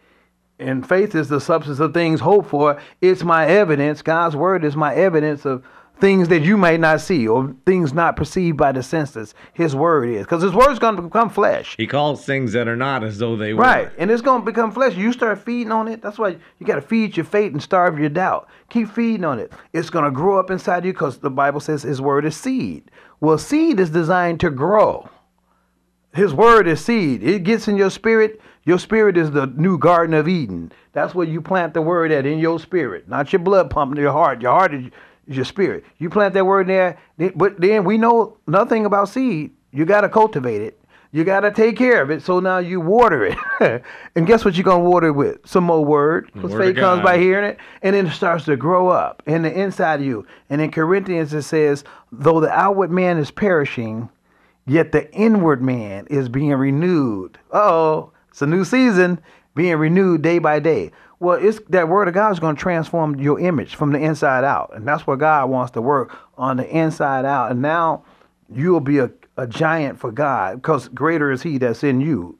And 0.58 0.86
faith 0.86 1.14
is 1.14 1.28
the 1.28 1.40
substance 1.40 1.78
of 1.78 1.94
things 1.94 2.20
hoped 2.20 2.48
for. 2.48 2.80
It's 3.00 3.22
my 3.22 3.46
evidence. 3.46 4.02
God's 4.02 4.36
Word 4.36 4.64
is 4.64 4.74
my 4.74 4.94
evidence 4.94 5.44
of 5.44 5.64
things 6.00 6.28
that 6.28 6.42
you 6.42 6.56
may 6.56 6.76
not 6.76 7.00
see 7.00 7.26
or 7.26 7.54
things 7.66 7.92
not 7.92 8.16
perceived 8.16 8.56
by 8.56 8.72
the 8.72 8.82
senses. 8.82 9.34
His 9.52 9.74
Word 9.74 10.08
is. 10.08 10.22
Because 10.22 10.42
His 10.42 10.52
Word 10.52 10.72
is 10.72 10.78
going 10.78 10.96
to 10.96 11.02
become 11.02 11.30
flesh. 11.30 11.76
He 11.76 11.86
calls 11.86 12.24
things 12.24 12.52
that 12.52 12.68
are 12.68 12.76
not 12.76 13.04
as 13.04 13.18
though 13.18 13.36
they 13.36 13.54
were. 13.54 13.62
Right. 13.62 13.90
And 13.98 14.10
it's 14.10 14.22
going 14.22 14.42
to 14.42 14.46
become 14.46 14.72
flesh. 14.72 14.96
You 14.96 15.12
start 15.12 15.38
feeding 15.38 15.72
on 15.72 15.88
it. 15.88 16.02
That's 16.02 16.18
why 16.18 16.36
you 16.58 16.66
got 16.66 16.76
to 16.76 16.82
feed 16.82 17.16
your 17.16 17.24
faith 17.24 17.52
and 17.52 17.62
starve 17.62 17.98
your 17.98 18.08
doubt. 18.08 18.48
Keep 18.70 18.90
feeding 18.90 19.24
on 19.24 19.38
it. 19.38 19.52
It's 19.72 19.90
going 19.90 20.04
to 20.04 20.10
grow 20.10 20.38
up 20.38 20.50
inside 20.50 20.84
you 20.84 20.92
because 20.92 21.18
the 21.18 21.30
Bible 21.30 21.60
says 21.60 21.82
his 21.82 22.00
word 22.00 22.24
is 22.24 22.36
seed. 22.36 22.90
Well, 23.20 23.38
seed 23.38 23.78
is 23.80 23.90
designed 23.90 24.40
to 24.40 24.50
grow. 24.50 25.08
His 26.12 26.32
word 26.32 26.68
is 26.68 26.84
seed. 26.84 27.22
It 27.22 27.44
gets 27.44 27.66
in 27.66 27.76
your 27.76 27.90
spirit. 27.90 28.40
Your 28.64 28.78
spirit 28.78 29.16
is 29.16 29.30
the 29.30 29.46
new 29.46 29.78
Garden 29.78 30.14
of 30.14 30.28
Eden. 30.28 30.72
That's 30.92 31.14
where 31.14 31.26
you 31.26 31.40
plant 31.40 31.74
the 31.74 31.82
word 31.82 32.12
at 32.12 32.24
in 32.24 32.38
your 32.38 32.58
spirit, 32.58 33.08
not 33.08 33.32
your 33.32 33.40
blood 33.40 33.68
pumping 33.68 34.00
your 34.00 34.12
heart. 34.12 34.40
Your 34.40 34.52
heart 34.52 34.72
is 34.72 34.90
is 35.26 35.36
your 35.36 35.44
spirit. 35.44 35.84
You 35.98 36.10
plant 36.10 36.34
that 36.34 36.46
word 36.46 36.66
there, 36.66 36.98
but 37.34 37.60
then 37.60 37.84
we 37.84 37.98
know 37.98 38.38
nothing 38.46 38.86
about 38.86 39.08
seed. 39.08 39.52
You 39.70 39.84
got 39.84 40.02
to 40.02 40.08
cultivate 40.08 40.62
it. 40.62 40.80
You 41.14 41.22
got 41.22 41.40
to 41.40 41.52
take 41.52 41.76
care 41.76 42.02
of 42.02 42.10
it. 42.10 42.22
So 42.22 42.40
now 42.40 42.58
you 42.58 42.80
water 42.80 43.24
it. 43.24 43.38
and 44.16 44.26
guess 44.26 44.44
what 44.44 44.56
you're 44.56 44.64
going 44.64 44.82
to 44.82 44.90
water 44.90 45.06
it 45.06 45.12
with? 45.12 45.46
Some 45.46 45.62
more 45.62 45.84
word. 45.84 46.28
Because 46.34 46.52
faith 46.54 46.74
comes 46.74 47.04
by 47.04 47.18
hearing 47.18 47.44
it. 47.44 47.58
And 47.82 47.94
then 47.94 48.08
it 48.08 48.10
starts 48.10 48.46
to 48.46 48.56
grow 48.56 48.88
up 48.88 49.22
in 49.24 49.42
the 49.42 49.52
inside 49.52 50.00
of 50.00 50.06
you. 50.06 50.26
And 50.50 50.60
in 50.60 50.72
Corinthians 50.72 51.32
it 51.32 51.42
says, 51.42 51.84
though 52.10 52.40
the 52.40 52.50
outward 52.50 52.90
man 52.90 53.18
is 53.18 53.30
perishing, 53.30 54.08
yet 54.66 54.90
the 54.90 55.08
inward 55.12 55.62
man 55.62 56.08
is 56.10 56.28
being 56.28 56.50
renewed. 56.50 57.38
Oh, 57.52 58.10
it's 58.28 58.42
a 58.42 58.46
new 58.46 58.64
season, 58.64 59.20
being 59.54 59.76
renewed 59.76 60.22
day 60.22 60.40
by 60.40 60.58
day. 60.58 60.90
Well, 61.20 61.38
it's 61.40 61.60
that 61.68 61.88
word 61.88 62.08
of 62.08 62.14
God 62.14 62.32
is 62.32 62.40
going 62.40 62.56
to 62.56 62.60
transform 62.60 63.18
your 63.18 63.38
image 63.40 63.76
from 63.76 63.92
the 63.92 63.98
inside 63.98 64.44
out, 64.44 64.72
and 64.74 64.86
that's 64.86 65.06
where 65.06 65.16
God 65.16 65.48
wants 65.48 65.72
to 65.72 65.82
work 65.82 66.16
on 66.36 66.56
the 66.56 66.68
inside 66.68 67.24
out. 67.24 67.50
And 67.50 67.62
now 67.62 68.04
you'll 68.52 68.80
be 68.80 68.98
a, 68.98 69.10
a 69.36 69.46
giant 69.46 69.98
for 69.98 70.10
God 70.10 70.56
because 70.56 70.88
greater 70.88 71.30
is 71.30 71.42
he 71.42 71.58
that's 71.58 71.84
in 71.84 72.00
you. 72.00 72.38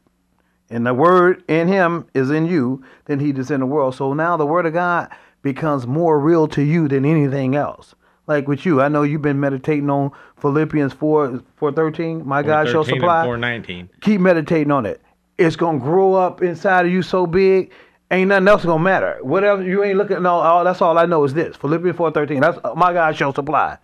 And 0.71 0.87
the 0.87 0.95
word 0.95 1.45
in 1.49 1.69
him 1.69 2.07
is 2.15 2.31
in 2.31 2.47
you 2.47 2.83
than 3.05 3.21
he 3.21 3.33
that's 3.33 3.51
in 3.51 3.61
the 3.61 3.67
world. 3.67 3.95
So 3.95 4.13
now 4.13 4.37
the 4.37 4.47
word 4.47 4.67
of 4.67 4.73
God 4.73 5.09
becomes 5.43 5.87
more 5.87 6.19
real 6.19 6.49
to 6.49 6.63
you 6.63 6.89
than 6.89 7.05
anything 7.05 7.55
else. 7.55 7.95
Like 8.27 8.49
with 8.49 8.65
you, 8.65 8.81
I 8.81 8.89
know 8.89 9.03
you've 9.03 9.23
been 9.23 9.41
meditating 9.41 9.91
on 9.91 10.11
Philippians 10.39 10.95
4 10.95 11.43
413. 11.57 12.27
My 12.27 12.43
God 12.43 12.69
shall 12.69 12.83
13 12.83 13.01
supply. 13.01 13.25
419. 13.25 13.91
Keep 14.01 14.21
meditating 14.23 14.71
on 14.71 14.87
it. 14.87 15.03
It's 15.37 15.57
gonna 15.57 15.79
grow 15.79 16.15
up 16.15 16.43
inside 16.43 16.87
of 16.87 16.93
you 16.93 17.03
so 17.03 17.27
big, 17.27 17.71
ain't 18.15 18.29
nothing 18.29 18.49
else 18.49 18.65
gonna 18.65 18.83
matter. 18.83 19.19
Whatever 19.23 19.63
you 19.63 19.83
ain't 19.85 19.99
looking, 19.99 20.23
no, 20.23 20.41
all, 20.41 20.65
that's 20.65 20.83
all 20.83 20.99
I 20.99 21.07
know 21.07 21.25
is 21.25 21.35
this. 21.35 21.57
Philippians 21.57 21.97
413. 21.97 22.41
That's 22.41 22.59
uh, 22.65 22.75
my 22.75 22.93
God 22.93 23.17
shall 23.17 23.35
supply. 23.35 23.79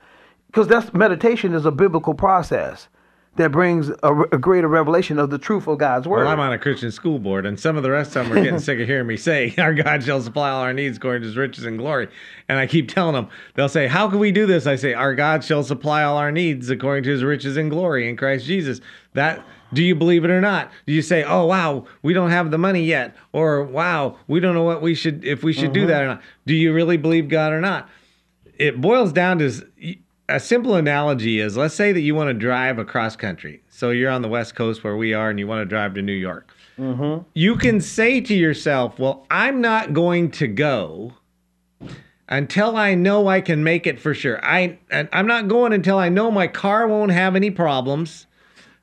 Because 0.47 0.67
that's 0.67 0.93
meditation 0.93 1.55
is 1.55 1.65
a 1.65 1.71
biblical 1.71 2.15
process 2.15 2.89
that 3.37 3.53
brings 3.53 3.89
a, 4.03 4.13
a 4.33 4.39
greater 4.39 4.67
revelation 4.67 5.19
of 5.19 5.31
the 5.31 5.39
truth 5.39 5.69
of 5.69 5.79
God's 5.79 6.09
word. 6.09 6.25
Well, 6.25 6.29
I'm 6.29 6.41
on 6.41 6.53
a 6.53 6.59
Christian 6.59 6.91
school 6.91 7.19
board, 7.19 7.47
and 7.47 7.59
some 7.59 7.77
of 7.77 7.83
the 7.83 7.91
rest 7.91 8.17
of 8.17 8.29
them 8.29 8.37
are 8.37 8.43
getting 8.43 8.59
sick 8.61 8.81
of 8.81 8.89
hearing 8.89 9.07
me 9.07 9.17
say, 9.17 9.55
Our 9.57 9.73
God 9.75 10.03
shall 10.03 10.21
supply 10.21 10.51
all 10.51 10.63
our 10.63 10.73
needs 10.73 10.97
according 10.97 11.23
to 11.23 11.29
his 11.29 11.37
riches 11.37 11.65
and 11.65 11.79
glory. 11.79 12.09
And 12.49 12.59
I 12.59 12.67
keep 12.67 12.89
telling 12.89 13.15
them, 13.15 13.29
they'll 13.55 13.69
say, 13.69 13.87
How 13.87 14.11
can 14.11 14.19
we 14.19 14.33
do 14.33 14.47
this? 14.47 14.67
I 14.67 14.77
say, 14.77 14.95
Our 14.95 15.15
God 15.15 15.45
shall 15.45 15.63
supply 15.63 16.03
all 16.03 16.19
our 16.19 16.33
needs 16.33 16.69
according 16.69 17.05
to 17.05 17.11
his 17.11 17.23
riches 17.23 17.57
and 17.57 17.71
glory 17.71 18.09
in 18.09 18.17
Christ 18.17 18.47
Jesus. 18.47 18.81
That 19.15 19.45
do 19.73 19.83
you 19.83 19.95
believe 19.95 20.25
it 20.25 20.31
or 20.31 20.41
not? 20.41 20.71
Do 20.87 20.93
you 20.93 21.03
say, 21.03 21.23
"Oh 21.25 21.47
wow, 21.47 21.85
we 22.03 22.13
don't 22.13 22.31
have 22.31 22.51
the 22.51 22.59
money 22.59 22.83
yet," 22.85 23.17
or 23.33 23.65
"Wow, 23.65 24.17
we 24.27 24.41
don't 24.41 24.55
know 24.55 24.65
what 24.65 24.83
we 24.83 24.95
should 24.95 25.25
if 25.25 25.43
we 25.43 25.53
should 25.53 25.73
do 25.73 25.87
that 25.87 26.03
or 26.03 26.07
mm-hmm. 26.07 26.15
not"? 26.15 26.23
Do 26.47 26.55
you 26.55 26.73
really 26.73 26.97
believe 26.97 27.29
God 27.29 27.53
or 27.53 27.61
not? 27.61 27.89
It 28.59 28.81
boils 28.81 29.13
down 29.13 29.39
to 29.39 29.53
a 30.29 30.41
simple 30.41 30.75
analogy 30.75 31.41
is 31.41 31.57
let's 31.57 31.75
say 31.75 31.93
that 31.93 32.01
you 32.01 32.15
want 32.15 32.29
to 32.29 32.35
drive 32.35 32.79
across 32.79 33.17
country. 33.17 33.63
So 33.69 33.91
you're 33.91 34.11
on 34.11 34.23
the 34.23 34.29
west 34.29 34.55
coast 34.55 34.85
where 34.85 34.97
we 34.97 35.15
are, 35.15 35.31
and 35.31 35.39
you 35.39 35.47
want 35.47 35.61
to 35.63 35.67
drive 35.67 35.95
to 35.95 36.03
New 36.03 36.13
York. 36.13 36.53
Mm-hmm. 36.79 37.25
You 37.35 37.57
can 37.57 37.81
say 37.81 38.21
to 38.21 38.35
yourself, 38.35 38.99
"Well, 38.99 39.27
I'm 39.31 39.61
not 39.61 39.93
going 39.93 40.31
to 40.33 40.47
go." 40.47 41.15
until 42.31 42.77
I 42.77 42.95
know 42.95 43.27
I 43.27 43.41
can 43.41 43.65
make 43.65 43.87
it 43.87 44.01
for 44.01 44.15
sure. 44.15 44.43
I 44.45 44.79
I'm 44.91 45.27
not 45.27 45.49
going 45.49 45.73
until 45.73 45.99
I 45.99 46.09
know 46.09 46.31
my 46.31 46.47
car 46.47 46.87
won't 46.87 47.11
have 47.11 47.37
any 47.37 47.51
problems. 47.51 48.27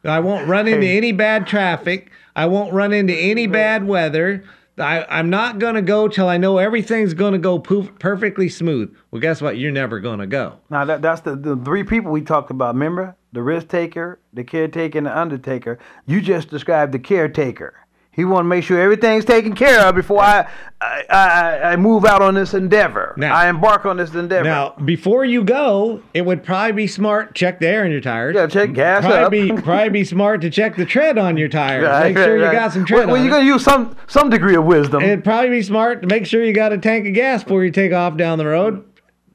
I 0.08 0.20
won't 0.20 0.48
run 0.48 0.68
into 0.68 0.88
any 0.88 1.12
bad 1.12 1.48
traffic. 1.48 2.12
I 2.36 2.46
won't 2.46 2.74
run 2.74 2.94
into 2.94 3.14
any 3.14 3.48
bad 3.48 3.86
weather. 3.86 4.44
I, 4.80 5.06
I'm 5.10 5.30
not 5.30 5.58
going 5.58 5.74
to 5.76 5.82
go 5.82 6.08
till 6.08 6.30
I 6.30 6.38
know 6.38 6.60
everything's 6.60 7.16
going 7.16 7.34
to 7.34 7.40
go 7.40 7.58
poof, 7.58 7.90
perfectly 7.98 8.48
smooth. 8.48 8.96
Well, 9.10 9.20
guess 9.20 9.42
what? 9.42 9.58
You're 9.58 9.72
never 9.72 10.00
going 10.00 10.20
to 10.20 10.28
go. 10.28 10.60
Now 10.70 10.86
that 10.86 11.02
that's 11.02 11.22
the, 11.22 11.36
the 11.36 11.56
three 11.58 11.84
people 11.84 12.12
we 12.12 12.22
talked 12.22 12.52
about. 12.52 12.76
Remember 12.76 13.16
the 13.34 13.42
risk 13.42 13.70
taker, 13.70 14.20
the 14.34 14.44
caretaker, 14.44 14.98
and 15.00 15.08
the 15.08 15.18
undertaker. 15.18 15.80
You 16.06 16.22
just 16.22 16.50
described 16.50 16.92
the 16.92 17.00
caretaker. 17.00 17.74
He 18.18 18.26
want 18.26 18.46
to 18.46 18.48
make 18.50 18.64
sure 18.64 18.82
everything's 18.82 19.26
taken 19.26 19.54
care 19.54 19.80
of 19.82 19.94
before 19.94 20.22
I 20.22 20.50
I, 20.82 21.04
I, 21.10 21.62
I 21.74 21.76
move 21.76 22.04
out 22.04 22.24
on 22.24 22.34
this 22.34 22.56
endeavor. 22.56 23.14
Now- 23.16 23.34
I 23.34 23.48
embark 23.48 23.86
on 23.86 23.98
this 23.98 24.14
endeavor. 24.16 24.44
Now, 24.44 24.74
before 24.84 25.24
you 25.24 25.44
go, 25.44 26.02
it 26.16 26.26
would 26.26 26.44
probably 26.44 26.72
be 26.72 26.88
smart 26.88 27.36
check 27.36 27.60
the 27.60 27.68
air 27.68 27.86
in 27.86 27.92
your 27.92 28.02
tires. 28.02 28.36
Yeah, 28.36 28.48
check 28.48 28.74
gas 28.74 29.06
probably 29.06 29.52
up. 29.52 29.58
Be, 29.58 29.62
probably 29.62 29.90
be 29.90 30.04
smart 30.04 30.42
to 30.42 30.50
check 30.50 30.76
the 30.76 30.86
tread 30.86 31.20
on 31.20 31.38
your 31.38 31.48
tires. 31.48 31.86
Right, 31.86 32.16
Make 32.16 32.18
sure 32.18 32.40
right, 32.40 32.46
you 32.48 32.60
got 32.60 32.74
some 32.74 32.86
tread 32.86 33.06
Well, 33.06 33.14
well 33.14 33.22
you're 33.22 33.32
gonna 33.32 33.46
use 33.46 33.64
some 33.64 33.96
some 34.08 34.32
degree 34.32 34.56
of 34.56 34.66
wisdom. 34.66 35.04
It'd 35.04 35.24
probably 35.24 35.52
be 35.52 35.62
smart 35.62 36.02
to 36.02 36.08
make 36.08 36.26
sure 36.26 36.44
you 36.44 36.54
got 36.54 36.74
a 36.74 36.80
tank 36.80 37.08
of 37.08 37.14
gas 37.14 37.44
before 37.44 37.64
you 37.64 37.70
take 37.70 37.94
off 37.94 38.18
down 38.18 38.40
the 38.40 38.48
road. 38.48 38.84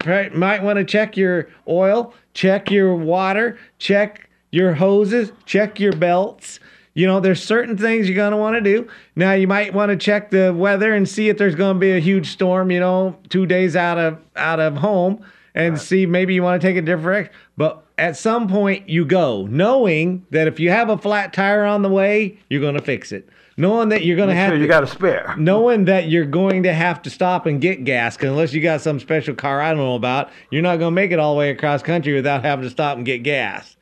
Right, 0.05 0.35
might 0.35 0.65
want 0.65 0.81
to 0.81 0.85
check 0.85 1.17
your 1.17 1.49
oil, 1.69 2.13
check 2.35 2.69
your 2.73 2.97
water, 2.97 3.59
check 3.79 4.29
your 4.51 4.75
hoses, 4.75 5.31
check 5.47 5.79
your 5.79 5.93
belts. 5.93 6.59
You 6.95 7.07
know, 7.07 7.21
there's 7.21 7.43
certain 7.43 7.77
things 7.77 8.09
you're 8.09 8.17
gonna 8.17 8.37
want 8.37 8.57
to 8.57 8.61
do. 8.61 8.87
Now, 9.17 9.33
you 9.33 9.47
might 9.47 9.73
want 9.73 9.91
to 9.91 9.97
check 9.97 10.31
the 10.31 10.53
weather 10.53 10.93
and 10.95 11.09
see 11.09 11.29
if 11.29 11.39
there's 11.39 11.55
gonna 11.55 11.79
be 11.79 11.93
a 11.93 11.99
huge 12.01 12.31
storm. 12.31 12.71
You 12.71 12.81
know, 12.81 13.17
two 13.31 13.47
days 13.47 13.77
out 13.77 13.99
of 13.99 14.19
out 14.37 14.61
of 14.61 14.77
home, 14.77 15.25
and 15.55 15.81
see 15.81 16.05
maybe 16.07 16.35
you 16.35 16.43
want 16.43 16.61
to 16.61 16.67
take 16.69 16.77
a 16.77 16.83
different. 16.83 17.05
direction. 17.05 17.33
But 17.57 17.83
at 17.99 18.17
some 18.17 18.47
point, 18.49 18.89
you 18.89 19.05
go 19.05 19.47
knowing 19.51 20.27
that 20.31 20.47
if 20.49 20.61
you 20.61 20.71
have 20.71 20.91
a 20.91 20.99
flat 20.99 21.33
tire 21.33 21.65
on 21.65 21.83
the 21.83 21.89
way, 21.89 22.39
you're 22.51 22.61
gonna 22.63 22.83
fix 22.83 23.11
it. 23.13 23.29
Knowing 23.57 23.91
that 23.91 24.05
you're 24.05 24.17
gonna 24.17 24.29
Make 24.29 24.37
have 24.39 24.49
sure 24.51 24.57
to 24.57 24.63
you 24.63 24.69
got 24.69 24.83
a 24.83 24.87
spare. 24.87 25.35
knowing 25.39 25.85
that 25.87 26.09
you're 26.09 26.25
going 26.25 26.63
to 26.63 26.73
have 26.73 27.03
to 27.03 27.11
stop 27.11 27.45
and 27.47 27.61
get 27.61 27.85
gas 27.85 28.17
'cause 28.17 28.31
unless 28.31 28.53
you 28.55 28.61
got 28.63 28.81
some 28.81 28.99
special 28.99 29.35
car 29.35 29.61
I 29.61 29.71
don't 29.71 29.79
know 29.79 29.95
about, 29.95 30.31
you're 30.51 30.63
not 30.63 30.79
going 30.79 30.91
to 30.93 30.95
make 30.95 31.11
it 31.11 31.19
all 31.19 31.35
the 31.35 31.39
way 31.39 31.51
across 31.51 31.83
country 31.83 32.15
without 32.15 32.45
having 32.45 32.65
to 32.65 32.71
stop 32.71 32.97
and 32.97 33.05
get 33.07 33.23
gas. 33.23 33.77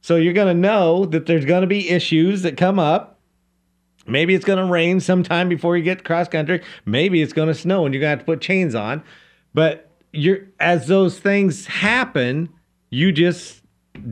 So 0.00 0.16
you're 0.16 0.32
going 0.32 0.54
to 0.54 0.60
know 0.60 1.04
that 1.06 1.26
there's 1.26 1.44
going 1.44 1.60
to 1.62 1.66
be 1.66 1.90
issues 1.90 2.42
that 2.42 2.56
come 2.56 2.78
up. 2.78 3.18
Maybe 4.06 4.34
it's 4.34 4.44
going 4.44 4.58
to 4.64 4.70
rain 4.70 5.00
sometime 5.00 5.48
before 5.48 5.76
you 5.76 5.82
get 5.84 6.04
cross 6.04 6.28
country. 6.28 6.62
Maybe 6.86 7.22
it's 7.22 7.32
going 7.32 7.48
to 7.48 7.54
snow 7.54 7.84
and 7.84 7.94
you're 7.94 8.00
going 8.00 8.08
to 8.12 8.16
have 8.16 8.18
to 8.20 8.24
put 8.24 8.40
chains 8.40 8.74
on. 8.74 9.02
But 9.54 9.90
you're 10.12 10.40
as 10.58 10.86
those 10.86 11.18
things 11.18 11.66
happen, 11.66 12.48
you 12.88 13.12
just 13.12 13.62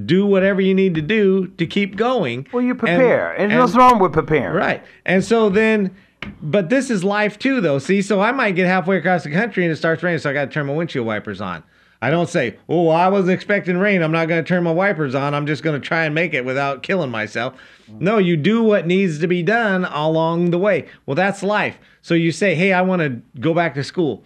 do 0.04 0.26
whatever 0.26 0.60
you 0.60 0.74
need 0.74 0.94
to 0.94 1.02
do 1.02 1.46
to 1.56 1.66
keep 1.66 1.96
going. 1.96 2.46
Well, 2.52 2.62
you 2.62 2.74
prepare, 2.74 3.32
and, 3.32 3.50
and- 3.50 3.60
what's 3.60 3.74
wrong 3.74 3.98
with 3.98 4.12
preparing? 4.12 4.54
Right. 4.56 4.84
And 5.06 5.24
so 5.24 5.48
then, 5.48 5.96
but 6.42 6.68
this 6.68 6.90
is 6.90 7.02
life 7.02 7.38
too, 7.38 7.60
though. 7.60 7.78
See, 7.78 8.02
so 8.02 8.20
I 8.20 8.32
might 8.32 8.52
get 8.52 8.66
halfway 8.66 8.98
across 8.98 9.24
the 9.24 9.30
country 9.32 9.64
and 9.64 9.72
it 9.72 9.76
starts 9.76 10.02
raining, 10.02 10.18
so 10.18 10.30
I 10.30 10.32
got 10.32 10.46
to 10.46 10.50
turn 10.50 10.66
my 10.66 10.74
windshield 10.74 11.06
wipers 11.06 11.40
on. 11.40 11.62
I 12.00 12.10
don't 12.10 12.28
say, 12.28 12.56
oh, 12.68 12.88
I 12.88 13.08
wasn't 13.08 13.32
expecting 13.32 13.76
rain. 13.76 14.02
I'm 14.02 14.12
not 14.12 14.28
going 14.28 14.42
to 14.42 14.48
turn 14.48 14.62
my 14.62 14.72
wipers 14.72 15.16
on. 15.16 15.34
I'm 15.34 15.46
just 15.46 15.64
going 15.64 15.80
to 15.80 15.84
try 15.84 16.04
and 16.04 16.14
make 16.14 16.32
it 16.32 16.44
without 16.44 16.84
killing 16.84 17.10
myself. 17.10 17.54
No, 17.88 18.18
you 18.18 18.36
do 18.36 18.62
what 18.62 18.86
needs 18.86 19.18
to 19.18 19.26
be 19.26 19.42
done 19.42 19.84
along 19.84 20.50
the 20.50 20.58
way. 20.58 20.86
Well, 21.06 21.16
that's 21.16 21.42
life. 21.42 21.76
So 22.02 22.14
you 22.14 22.30
say, 22.30 22.54
hey, 22.54 22.72
I 22.72 22.82
want 22.82 23.02
to 23.02 23.20
go 23.40 23.52
back 23.52 23.74
to 23.74 23.82
school. 23.82 24.22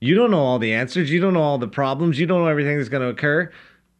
You 0.00 0.14
don't 0.14 0.30
know 0.30 0.40
all 0.40 0.58
the 0.58 0.74
answers. 0.74 1.10
You 1.10 1.20
don't 1.20 1.32
know 1.32 1.42
all 1.42 1.56
the 1.56 1.66
problems. 1.66 2.18
You 2.18 2.26
don't 2.26 2.42
know 2.42 2.48
everything 2.48 2.76
that's 2.76 2.90
going 2.90 3.02
to 3.02 3.08
occur. 3.08 3.50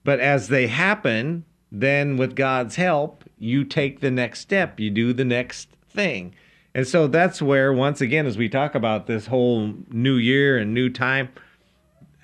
But 0.05 0.21
as 0.21 0.49
they 0.49 0.67
happen, 0.67 1.47
then 1.73 2.19
with 2.19 2.37
God's 2.37 2.77
help, 2.77 3.25
you 3.39 3.65
take 3.65 4.01
the 4.01 4.11
next 4.11 4.41
step. 4.41 4.79
You 4.79 4.91
do 4.91 5.15
the 5.15 5.25
next 5.25 5.71
thing. 5.89 6.35
And 6.75 6.87
so 6.87 7.07
that's 7.07 7.41
where, 7.41 7.73
once 7.73 8.01
again, 8.01 8.27
as 8.27 8.37
we 8.37 8.49
talk 8.49 8.75
about 8.75 9.07
this 9.07 9.27
whole 9.27 9.73
new 9.91 10.17
year 10.17 10.59
and 10.59 10.75
new 10.75 10.91
time, 10.91 11.31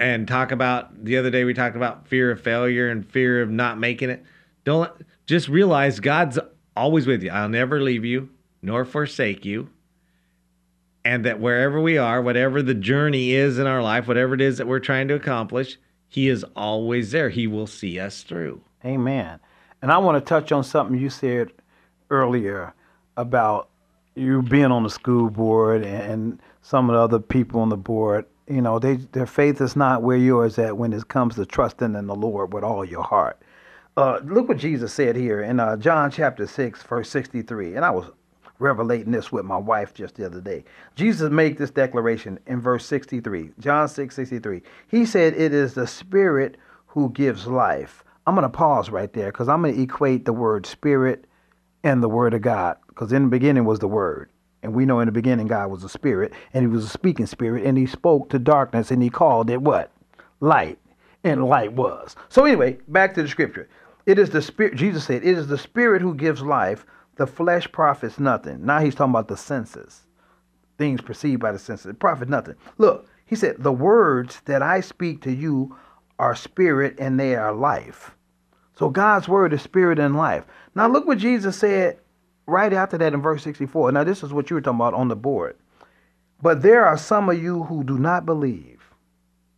and 0.00 0.26
talk 0.26 0.50
about 0.50 1.04
the 1.04 1.18
other 1.18 1.30
day, 1.30 1.44
we 1.44 1.54
talked 1.54 1.76
about 1.76 2.08
fear 2.08 2.30
of 2.30 2.40
failure 2.40 2.88
and 2.88 3.08
fear 3.08 3.42
of 3.42 3.50
not 3.50 3.78
making 3.78 4.10
it. 4.10 4.24
Don't 4.64 4.90
just 5.26 5.48
realize 5.48 6.00
God's 6.00 6.38
always 6.76 7.06
with 7.06 7.22
you. 7.22 7.30
I'll 7.30 7.48
never 7.48 7.80
leave 7.80 8.04
you 8.04 8.30
nor 8.62 8.84
forsake 8.84 9.44
you 9.44 9.68
and 11.04 11.24
that 11.24 11.40
wherever 11.40 11.80
we 11.80 11.98
are, 11.98 12.20
whatever 12.20 12.62
the 12.62 12.74
journey 12.74 13.32
is 13.32 13.58
in 13.58 13.66
our 13.66 13.82
life, 13.82 14.06
whatever 14.06 14.34
it 14.34 14.40
is 14.40 14.58
that 14.58 14.66
we're 14.66 14.80
trying 14.80 15.08
to 15.08 15.14
accomplish, 15.14 15.78
He 16.08 16.28
is 16.28 16.44
always 16.56 17.12
there. 17.12 17.30
He 17.30 17.46
will 17.46 17.66
see 17.66 17.98
us 17.98 18.22
through. 18.22 18.62
Amen. 18.84 19.38
And 19.82 19.90
I 19.90 19.98
want 19.98 20.16
to 20.16 20.28
touch 20.28 20.52
on 20.52 20.64
something 20.64 20.98
you 20.98 21.10
said 21.10 21.52
earlier 22.10 22.74
about 23.16 23.68
you 24.14 24.42
being 24.42 24.66
on 24.66 24.82
the 24.82 24.90
school 24.90 25.30
board 25.30 25.84
and 25.84 26.40
some 26.62 26.90
of 26.90 26.94
the 26.94 27.00
other 27.00 27.18
people 27.18 27.60
on 27.60 27.68
the 27.70 27.76
board. 27.76 28.26
You 28.50 28.60
know, 28.60 28.80
they 28.80 28.96
their 28.96 29.26
faith 29.26 29.60
is 29.60 29.76
not 29.76 30.02
where 30.02 30.16
yours 30.16 30.58
at 30.58 30.76
when 30.76 30.92
it 30.92 31.06
comes 31.06 31.36
to 31.36 31.46
trusting 31.46 31.94
in 31.94 32.06
the 32.08 32.14
Lord 32.16 32.52
with 32.52 32.64
all 32.64 32.84
your 32.84 33.04
heart. 33.04 33.40
Uh, 33.96 34.18
look 34.24 34.48
what 34.48 34.56
Jesus 34.56 34.92
said 34.92 35.14
here 35.14 35.42
in 35.42 35.60
uh, 35.60 35.76
John 35.76 36.10
chapter 36.10 36.46
6, 36.46 36.82
verse 36.82 37.08
63. 37.10 37.76
And 37.76 37.84
I 37.84 37.90
was 37.90 38.06
revelating 38.58 39.12
this 39.12 39.30
with 39.30 39.44
my 39.44 39.56
wife 39.56 39.94
just 39.94 40.16
the 40.16 40.26
other 40.26 40.40
day. 40.40 40.64
Jesus 40.96 41.30
made 41.30 41.58
this 41.58 41.70
declaration 41.70 42.38
in 42.46 42.60
verse 42.60 42.84
63, 42.86 43.50
John 43.60 43.88
6, 43.88 44.14
63. 44.14 44.62
He 44.88 45.04
said, 45.04 45.34
It 45.34 45.52
is 45.52 45.74
the 45.74 45.86
Spirit 45.86 46.56
who 46.86 47.10
gives 47.10 47.46
life. 47.46 48.04
I'm 48.26 48.34
going 48.34 48.42
to 48.42 48.48
pause 48.48 48.90
right 48.90 49.12
there 49.12 49.30
because 49.30 49.48
I'm 49.48 49.62
going 49.62 49.76
to 49.76 49.82
equate 49.82 50.24
the 50.24 50.32
word 50.32 50.66
Spirit 50.66 51.26
and 51.84 52.02
the 52.02 52.08
Word 52.08 52.34
of 52.34 52.42
God 52.42 52.76
because 52.88 53.12
in 53.12 53.24
the 53.24 53.28
beginning 53.28 53.64
was 53.64 53.78
the 53.78 53.88
Word. 53.88 54.29
And 54.62 54.74
we 54.74 54.84
know 54.84 55.00
in 55.00 55.06
the 55.06 55.12
beginning 55.12 55.46
God 55.46 55.70
was 55.70 55.84
a 55.84 55.88
spirit, 55.88 56.32
and 56.52 56.62
he 56.62 56.68
was 56.68 56.84
a 56.84 56.88
speaking 56.88 57.26
spirit, 57.26 57.64
and 57.64 57.78
he 57.78 57.86
spoke 57.86 58.28
to 58.30 58.38
darkness, 58.38 58.90
and 58.90 59.02
he 59.02 59.10
called 59.10 59.50
it 59.50 59.62
what? 59.62 59.90
Light. 60.40 60.78
And 61.24 61.44
light 61.44 61.72
was. 61.72 62.16
So, 62.28 62.44
anyway, 62.44 62.78
back 62.88 63.14
to 63.14 63.22
the 63.22 63.28
scripture. 63.28 63.68
It 64.06 64.18
is 64.18 64.30
the 64.30 64.40
spirit, 64.40 64.74
Jesus 64.76 65.04
said, 65.04 65.22
it 65.22 65.36
is 65.36 65.46
the 65.46 65.58
spirit 65.58 66.00
who 66.00 66.14
gives 66.14 66.42
life. 66.42 66.86
The 67.16 67.26
flesh 67.26 67.70
profits 67.70 68.18
nothing. 68.18 68.64
Now 68.64 68.80
he's 68.80 68.94
talking 68.94 69.12
about 69.12 69.28
the 69.28 69.36
senses, 69.36 70.06
things 70.78 71.02
perceived 71.02 71.42
by 71.42 71.52
the 71.52 71.58
senses. 71.58 71.84
It 71.84 71.98
profits 71.98 72.30
nothing. 72.30 72.54
Look, 72.78 73.08
he 73.26 73.36
said, 73.36 73.56
the 73.58 73.72
words 73.72 74.40
that 74.46 74.62
I 74.62 74.80
speak 74.80 75.20
to 75.22 75.30
you 75.30 75.76
are 76.18 76.34
spirit 76.34 76.96
and 76.98 77.20
they 77.20 77.34
are 77.34 77.52
life. 77.52 78.16
So 78.78 78.88
God's 78.88 79.28
word 79.28 79.52
is 79.52 79.60
spirit 79.60 79.98
and 79.98 80.16
life. 80.16 80.46
Now 80.74 80.88
look 80.88 81.06
what 81.06 81.18
Jesus 81.18 81.58
said 81.58 81.98
right 82.46 82.72
after 82.72 82.98
that 82.98 83.14
in 83.14 83.22
verse 83.22 83.42
64. 83.42 83.92
Now 83.92 84.04
this 84.04 84.22
is 84.22 84.32
what 84.32 84.50
you 84.50 84.54
were 84.54 84.60
talking 84.60 84.78
about 84.78 84.94
on 84.94 85.08
the 85.08 85.16
board. 85.16 85.56
But 86.42 86.62
there 86.62 86.86
are 86.86 86.96
some 86.96 87.28
of 87.28 87.42
you 87.42 87.64
who 87.64 87.84
do 87.84 87.98
not 87.98 88.24
believe. 88.24 88.80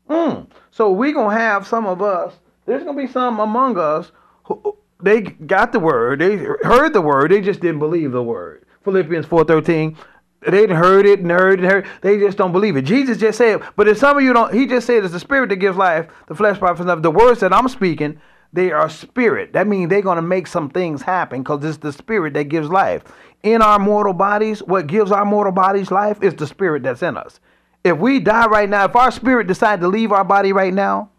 Mm. 0.08 0.48
So 0.70 0.90
we're 0.90 1.12
going 1.12 1.36
to 1.36 1.42
have 1.42 1.66
some 1.66 1.86
of 1.86 2.02
us, 2.02 2.34
there's 2.66 2.82
going 2.82 2.96
to 2.96 3.06
be 3.06 3.12
some 3.12 3.40
among 3.40 3.78
us 3.78 4.10
who, 4.44 4.76
they 5.00 5.20
got 5.22 5.72
the 5.72 5.80
word, 5.80 6.20
they 6.20 6.36
heard 6.36 6.92
the 6.92 7.00
word, 7.00 7.30
they 7.30 7.40
just 7.40 7.60
didn't 7.60 7.78
believe 7.78 8.12
the 8.12 8.22
word. 8.22 8.64
Philippians 8.84 9.26
4:13. 9.26 9.96
They 10.42 10.50
didn't 10.50 10.76
heard 10.76 11.06
it 11.06 11.20
and 11.20 11.30
heard 11.30 11.60
it 11.60 11.62
and 11.62 11.72
heard. 11.72 11.86
They 12.00 12.18
just 12.18 12.36
don't 12.36 12.50
believe 12.50 12.76
it. 12.76 12.82
Jesus 12.82 13.16
just 13.16 13.38
said, 13.38 13.62
but 13.76 13.86
if 13.86 13.98
some 13.98 14.16
of 14.16 14.24
you 14.24 14.32
don't, 14.32 14.52
he 14.52 14.66
just 14.66 14.88
said 14.88 15.04
it's 15.04 15.12
the 15.12 15.20
spirit 15.20 15.50
that 15.50 15.56
gives 15.56 15.76
life, 15.76 16.08
the 16.26 16.34
flesh 16.34 16.58
profits 16.58 16.84
nothing. 16.84 17.02
The 17.02 17.12
words 17.12 17.38
that 17.40 17.52
I'm 17.52 17.68
speaking, 17.68 18.20
they 18.52 18.72
are 18.72 18.88
spirit. 18.88 19.52
That 19.52 19.66
means 19.66 19.88
they're 19.88 20.02
going 20.02 20.16
to 20.16 20.22
make 20.22 20.46
some 20.46 20.70
things 20.70 21.02
happen 21.02 21.42
because 21.42 21.64
it's 21.64 21.78
the 21.78 21.92
spirit 21.92 22.34
that 22.34 22.44
gives 22.44 22.68
life. 22.68 23.02
In 23.42 23.62
our 23.62 23.78
mortal 23.78 24.12
bodies, 24.12 24.60
what 24.62 24.86
gives 24.86 25.10
our 25.10 25.24
mortal 25.24 25.52
bodies 25.52 25.90
life 25.90 26.22
is 26.22 26.34
the 26.34 26.46
spirit 26.46 26.82
that's 26.82 27.02
in 27.02 27.16
us. 27.16 27.40
If 27.82 27.98
we 27.98 28.20
die 28.20 28.46
right 28.46 28.68
now, 28.68 28.84
if 28.84 28.94
our 28.94 29.10
spirit 29.10 29.46
decide 29.46 29.80
to 29.80 29.88
leave 29.88 30.12
our 30.12 30.24
body 30.24 30.52
right 30.52 30.72
now, 30.72 31.10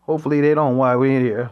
hopefully 0.00 0.40
they 0.40 0.54
don't 0.54 0.76
while 0.76 0.98
we're 0.98 1.18
in 1.18 1.24
here 1.24 1.50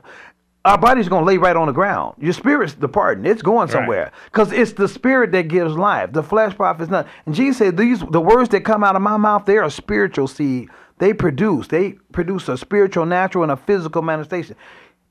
our 0.64 0.76
body's 0.76 1.08
going 1.08 1.22
to 1.22 1.26
lay 1.26 1.38
right 1.38 1.56
on 1.56 1.66
the 1.66 1.72
ground. 1.72 2.16
Your 2.18 2.32
spirit's 2.32 2.74
departing. 2.74 3.24
It's 3.24 3.42
going 3.42 3.68
somewhere 3.68 4.12
because 4.26 4.52
it's 4.52 4.72
the 4.72 4.88
spirit 4.88 5.32
that 5.32 5.48
gives 5.48 5.74
life. 5.74 6.12
The 6.12 6.22
flesh 6.22 6.54
profits 6.54 6.90
not. 6.90 7.06
And 7.24 7.34
Jesus 7.34 7.58
said, 7.58 7.76
"These 7.76 8.00
the 8.10 8.20
words 8.20 8.50
that 8.50 8.64
come 8.64 8.84
out 8.84 8.96
of 8.96 9.02
my 9.02 9.16
mouth, 9.16 9.46
they 9.46 9.56
are 9.56 9.70
spiritual 9.70 10.28
seed. 10.28 10.68
They 10.98 11.14
produce. 11.14 11.68
They 11.68 11.92
produce 12.12 12.48
a 12.48 12.58
spiritual, 12.58 13.06
natural, 13.06 13.42
and 13.42 13.52
a 13.52 13.56
physical 13.56 14.02
manifestation." 14.02 14.54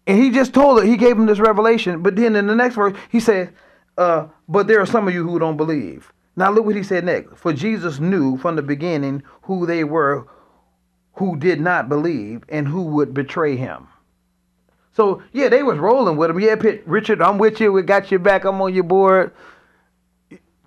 And 0.09 0.17
he 0.17 0.31
just 0.31 0.55
told 0.55 0.79
it. 0.79 0.87
He 0.87 0.97
gave 0.97 1.15
him 1.19 1.27
this 1.27 1.37
revelation. 1.37 2.01
But 2.01 2.15
then 2.15 2.35
in 2.35 2.47
the 2.47 2.55
next 2.55 2.73
verse, 2.73 2.97
he 3.09 3.19
said, 3.19 3.53
uh, 3.95 4.25
"But 4.47 4.65
there 4.65 4.81
are 4.81 4.85
some 4.87 5.07
of 5.07 5.13
you 5.13 5.23
who 5.23 5.37
don't 5.37 5.55
believe." 5.55 6.11
Now 6.35 6.49
look 6.49 6.65
what 6.65 6.75
he 6.75 6.81
said 6.81 7.05
next. 7.05 7.37
For 7.37 7.53
Jesus 7.53 7.99
knew 7.99 8.35
from 8.35 8.55
the 8.55 8.63
beginning 8.63 9.21
who 9.43 9.67
they 9.67 9.83
were, 9.83 10.25
who 11.13 11.37
did 11.37 11.61
not 11.61 11.89
believe, 11.89 12.43
and 12.49 12.67
who 12.67 12.85
would 12.85 13.13
betray 13.13 13.55
him. 13.55 13.87
So 14.93 15.21
yeah, 15.31 15.47
they 15.47 15.61
was 15.61 15.77
rolling 15.77 16.17
with 16.17 16.31
him. 16.31 16.39
Yeah, 16.39 16.55
Pitt, 16.55 16.81
Richard, 16.87 17.21
I'm 17.21 17.37
with 17.37 17.61
you. 17.61 17.71
We 17.71 17.83
got 17.83 18.09
your 18.09 18.19
back. 18.19 18.45
I'm 18.45 18.59
on 18.63 18.73
your 18.73 18.85
board. 18.85 19.31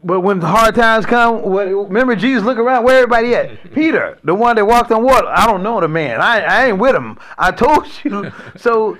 But 0.04 0.20
when 0.20 0.38
the 0.38 0.46
hard 0.46 0.76
times 0.76 1.04
come, 1.04 1.42
what, 1.42 1.66
remember 1.66 2.14
Jesus 2.14 2.44
look 2.44 2.58
around 2.58 2.84
where 2.84 2.98
everybody 2.98 3.34
at? 3.34 3.72
Peter, 3.74 4.18
the 4.22 4.36
one 4.36 4.54
that 4.54 4.66
walked 4.66 4.92
on 4.92 5.02
water. 5.02 5.26
I 5.26 5.46
don't 5.46 5.64
know 5.64 5.80
the 5.80 5.88
man. 5.88 6.20
I, 6.20 6.42
I 6.42 6.66
ain't 6.66 6.78
with 6.78 6.94
him. 6.94 7.18
I 7.36 7.50
told 7.50 7.88
you. 8.04 8.30
So 8.56 8.98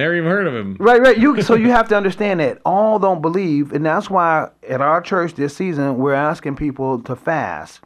Never 0.00 0.16
even 0.16 0.30
heard 0.30 0.46
of 0.46 0.54
him. 0.54 0.78
right, 0.80 0.98
right. 0.98 1.18
You 1.18 1.42
so 1.42 1.54
you 1.54 1.68
have 1.72 1.88
to 1.88 1.94
understand 1.94 2.40
that 2.40 2.58
all 2.64 2.98
don't 2.98 3.20
believe, 3.20 3.72
and 3.72 3.84
that's 3.84 4.08
why 4.08 4.48
at 4.66 4.80
our 4.80 5.02
church 5.02 5.34
this 5.34 5.54
season 5.54 5.98
we're 5.98 6.14
asking 6.14 6.56
people 6.56 7.02
to 7.02 7.14
fast 7.14 7.80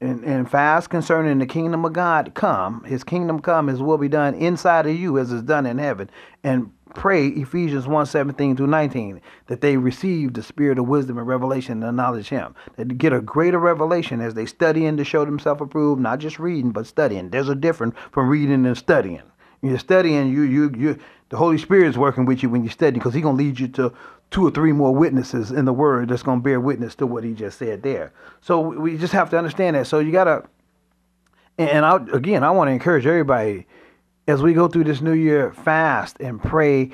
and, 0.00 0.24
and 0.24 0.50
fast 0.50 0.88
concerning 0.88 1.38
the 1.38 1.46
kingdom 1.46 1.84
of 1.84 1.92
God 1.92 2.32
come, 2.32 2.82
his 2.84 3.04
kingdom 3.04 3.40
come, 3.40 3.66
his 3.66 3.82
will 3.82 3.98
be 3.98 4.08
done 4.08 4.32
inside 4.34 4.86
of 4.86 4.96
you 4.96 5.18
as 5.18 5.32
is 5.32 5.42
done 5.42 5.66
in 5.66 5.76
heaven. 5.76 6.08
And 6.42 6.70
pray 6.94 7.26
Ephesians 7.28 7.86
1 7.86 8.06
17 8.06 8.56
through 8.56 8.68
19 8.68 9.20
that 9.48 9.60
they 9.60 9.76
receive 9.76 10.32
the 10.32 10.42
spirit 10.42 10.78
of 10.78 10.88
wisdom 10.88 11.18
and 11.18 11.26
revelation 11.26 11.82
and 11.82 11.94
knowledge 11.94 12.30
him. 12.30 12.54
That 12.76 12.96
get 12.96 13.12
a 13.12 13.20
greater 13.20 13.58
revelation 13.58 14.22
as 14.22 14.32
they 14.32 14.46
study 14.46 14.86
and 14.86 14.96
to 14.96 15.04
show 15.04 15.26
themselves 15.26 15.60
approved, 15.60 16.00
not 16.00 16.20
just 16.20 16.38
reading, 16.38 16.70
but 16.70 16.86
studying. 16.86 17.28
There's 17.28 17.50
a 17.50 17.54
difference 17.54 17.96
from 18.12 18.30
reading 18.30 18.64
and 18.64 18.78
studying. 18.78 19.22
You're 19.64 19.78
studying, 19.78 20.28
you 20.32 20.42
you 20.42 20.72
you 20.76 20.98
the 21.30 21.38
Holy 21.38 21.58
Spirit 21.58 21.88
is 21.88 21.98
working 21.98 22.26
with 22.26 22.42
you 22.42 22.50
when 22.50 22.62
you're 22.62 22.70
studying 22.70 22.98
because 22.98 23.14
He's 23.14 23.22
gonna 23.22 23.38
lead 23.38 23.58
you 23.58 23.68
to 23.68 23.92
two 24.30 24.46
or 24.46 24.50
three 24.50 24.72
more 24.72 24.94
witnesses 24.94 25.50
in 25.50 25.64
the 25.64 25.72
Word 25.72 26.08
that's 26.10 26.22
gonna 26.22 26.40
bear 26.40 26.60
witness 26.60 26.94
to 26.96 27.06
what 27.06 27.24
He 27.24 27.32
just 27.32 27.58
said 27.58 27.82
there. 27.82 28.12
So 28.40 28.60
we 28.60 28.98
just 28.98 29.14
have 29.14 29.30
to 29.30 29.38
understand 29.38 29.76
that. 29.76 29.86
So 29.86 30.00
you 30.00 30.12
gotta, 30.12 30.44
and 31.56 31.86
I, 31.86 31.96
again, 32.12 32.44
I 32.44 32.50
want 32.50 32.68
to 32.68 32.72
encourage 32.72 33.06
everybody 33.06 33.66
as 34.28 34.42
we 34.42 34.52
go 34.52 34.68
through 34.68 34.84
this 34.84 35.00
new 35.00 35.12
year, 35.12 35.52
fast 35.52 36.18
and 36.20 36.42
pray, 36.42 36.90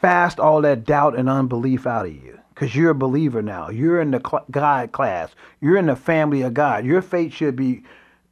fast 0.00 0.38
all 0.38 0.62
that 0.62 0.84
doubt 0.84 1.16
and 1.18 1.28
unbelief 1.28 1.86
out 1.86 2.06
of 2.06 2.12
you. 2.12 2.38
Because 2.54 2.74
you're 2.74 2.90
a 2.90 2.94
believer 2.94 3.42
now. 3.42 3.68
You're 3.68 4.00
in 4.00 4.12
the 4.12 4.20
cl- 4.26 4.46
God 4.50 4.92
class. 4.92 5.30
You're 5.60 5.76
in 5.76 5.86
the 5.86 5.96
family 5.96 6.40
of 6.42 6.54
God. 6.54 6.86
Your 6.86 7.02
faith 7.02 7.34
should 7.34 7.54
be, 7.54 7.82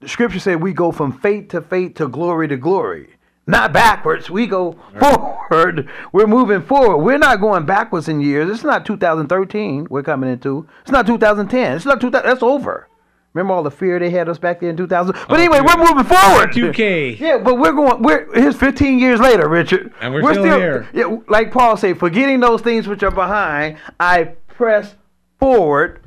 the 0.01 0.09
scripture 0.09 0.39
said 0.39 0.63
we 0.63 0.73
go 0.73 0.93
from 0.93 1.13
faith 1.13 1.49
to 1.49 1.61
faith 1.61 1.95
to 1.97 2.09
glory 2.09 2.49
to 2.49 2.57
glory 2.57 3.11
not 3.47 3.73
backwards. 3.73 4.31
We 4.31 4.47
go 4.47 4.79
forward. 4.99 5.89
We're 6.13 6.27
moving 6.27 6.63
forward. 6.63 6.99
We're 6.99 7.19
not 7.19 7.41
going 7.41 7.67
backwards 7.67 8.09
in 8.09 8.21
years. 8.21 8.49
It's 8.51 8.65
not 8.65 8.87
2013 8.87 9.87
we're 9.91 10.03
coming 10.03 10.31
into. 10.31 10.67
It's 10.83 10.91
not 10.91 11.07
2010. 11.07 11.77
It's 11.77 11.85
not 11.85 12.01
2000. 12.01 12.25
That's 12.27 12.43
over. 12.43 12.89
Remember 13.35 13.53
all 13.55 13.63
the 13.65 13.71
fear 13.71 13.99
they 13.99 14.11
had 14.11 14.29
us 14.29 14.39
back 14.39 14.61
there 14.61 14.71
in 14.71 14.77
2000? 14.77 15.13
But 15.13 15.27
Oh, 15.29 15.35
anyway, 15.35 15.57
yeah. 15.59 15.77
we're 15.77 15.85
moving 15.89 16.05
forward. 16.05 16.51
2K. 16.53 17.19
Yeah, 17.19 17.39
but 17.39 17.59
we're 17.59 17.73
going. 17.73 18.01
We're 18.01 18.33
here's 18.33 18.55
15 18.57 18.99
years 19.01 19.19
later, 19.19 19.49
Richard, 19.49 19.93
And 20.01 20.15
we're 20.15 20.33
still 20.33 20.45
here. 20.45 20.89
Yeah, 20.95 21.17
like 21.29 21.51
Paul 21.51 21.77
said, 21.77 21.99
forgetting 21.99 22.39
those 22.41 22.61
things 22.63 22.87
which 22.87 23.03
are 23.03 23.11
behind, 23.11 23.77
I 23.99 24.25
press 24.47 24.95
forward, 25.41 26.01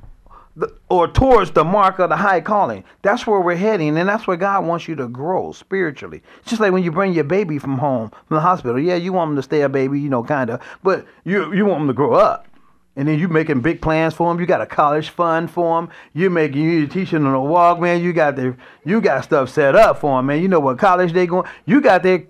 or 0.89 1.07
towards 1.07 1.51
the 1.51 1.63
mark 1.63 1.99
of 1.99 2.09
the 2.09 2.15
high 2.15 2.41
calling. 2.41 2.83
That's 3.01 3.27
where 3.27 3.39
we're 3.39 3.55
heading, 3.55 3.97
and 3.97 4.09
that's 4.09 4.27
where 4.27 4.37
God 4.37 4.65
wants 4.65 4.87
you 4.87 4.95
to 4.95 5.07
grow 5.07 5.51
spiritually. 5.51 6.21
It's 6.39 6.49
just 6.49 6.61
like 6.61 6.71
when 6.71 6.83
you 6.83 6.91
bring 6.91 7.13
your 7.13 7.23
baby 7.23 7.59
from 7.59 7.77
home 7.77 8.09
from 8.09 8.35
the 8.35 8.41
hospital. 8.41 8.79
Yeah, 8.79 8.95
you 8.95 9.13
want 9.13 9.29
them 9.29 9.35
to 9.35 9.43
stay 9.43 9.61
a 9.61 9.69
baby, 9.69 9.99
you 9.99 10.09
know, 10.09 10.23
kind 10.23 10.49
of, 10.49 10.61
but 10.83 11.05
you 11.23 11.53
you 11.53 11.65
want 11.65 11.81
them 11.81 11.87
to 11.87 11.93
grow 11.93 12.13
up. 12.13 12.47
And 12.95 13.07
then 13.07 13.19
you 13.19 13.27
making 13.27 13.61
big 13.61 13.79
plans 13.79 14.15
for 14.15 14.27
them. 14.27 14.41
You 14.41 14.47
got 14.47 14.59
a 14.59 14.65
college 14.65 15.09
fund 15.09 15.51
for 15.51 15.79
them. 15.79 15.91
You 16.15 16.31
making 16.31 16.63
you 16.63 16.87
teaching 16.87 17.23
them 17.23 17.33
to 17.33 17.39
walk, 17.39 17.79
man. 17.79 18.01
You 18.01 18.11
got 18.11 18.35
their 18.35 18.57
you 18.85 19.01
got 19.01 19.23
stuff 19.23 19.49
set 19.49 19.75
up 19.75 19.99
for 19.99 20.17
them, 20.17 20.25
man. 20.25 20.41
You 20.41 20.47
know 20.47 20.59
what 20.59 20.79
college 20.79 21.13
they 21.13 21.27
going. 21.27 21.47
You 21.65 21.79
got 21.79 22.01
their 22.01 22.23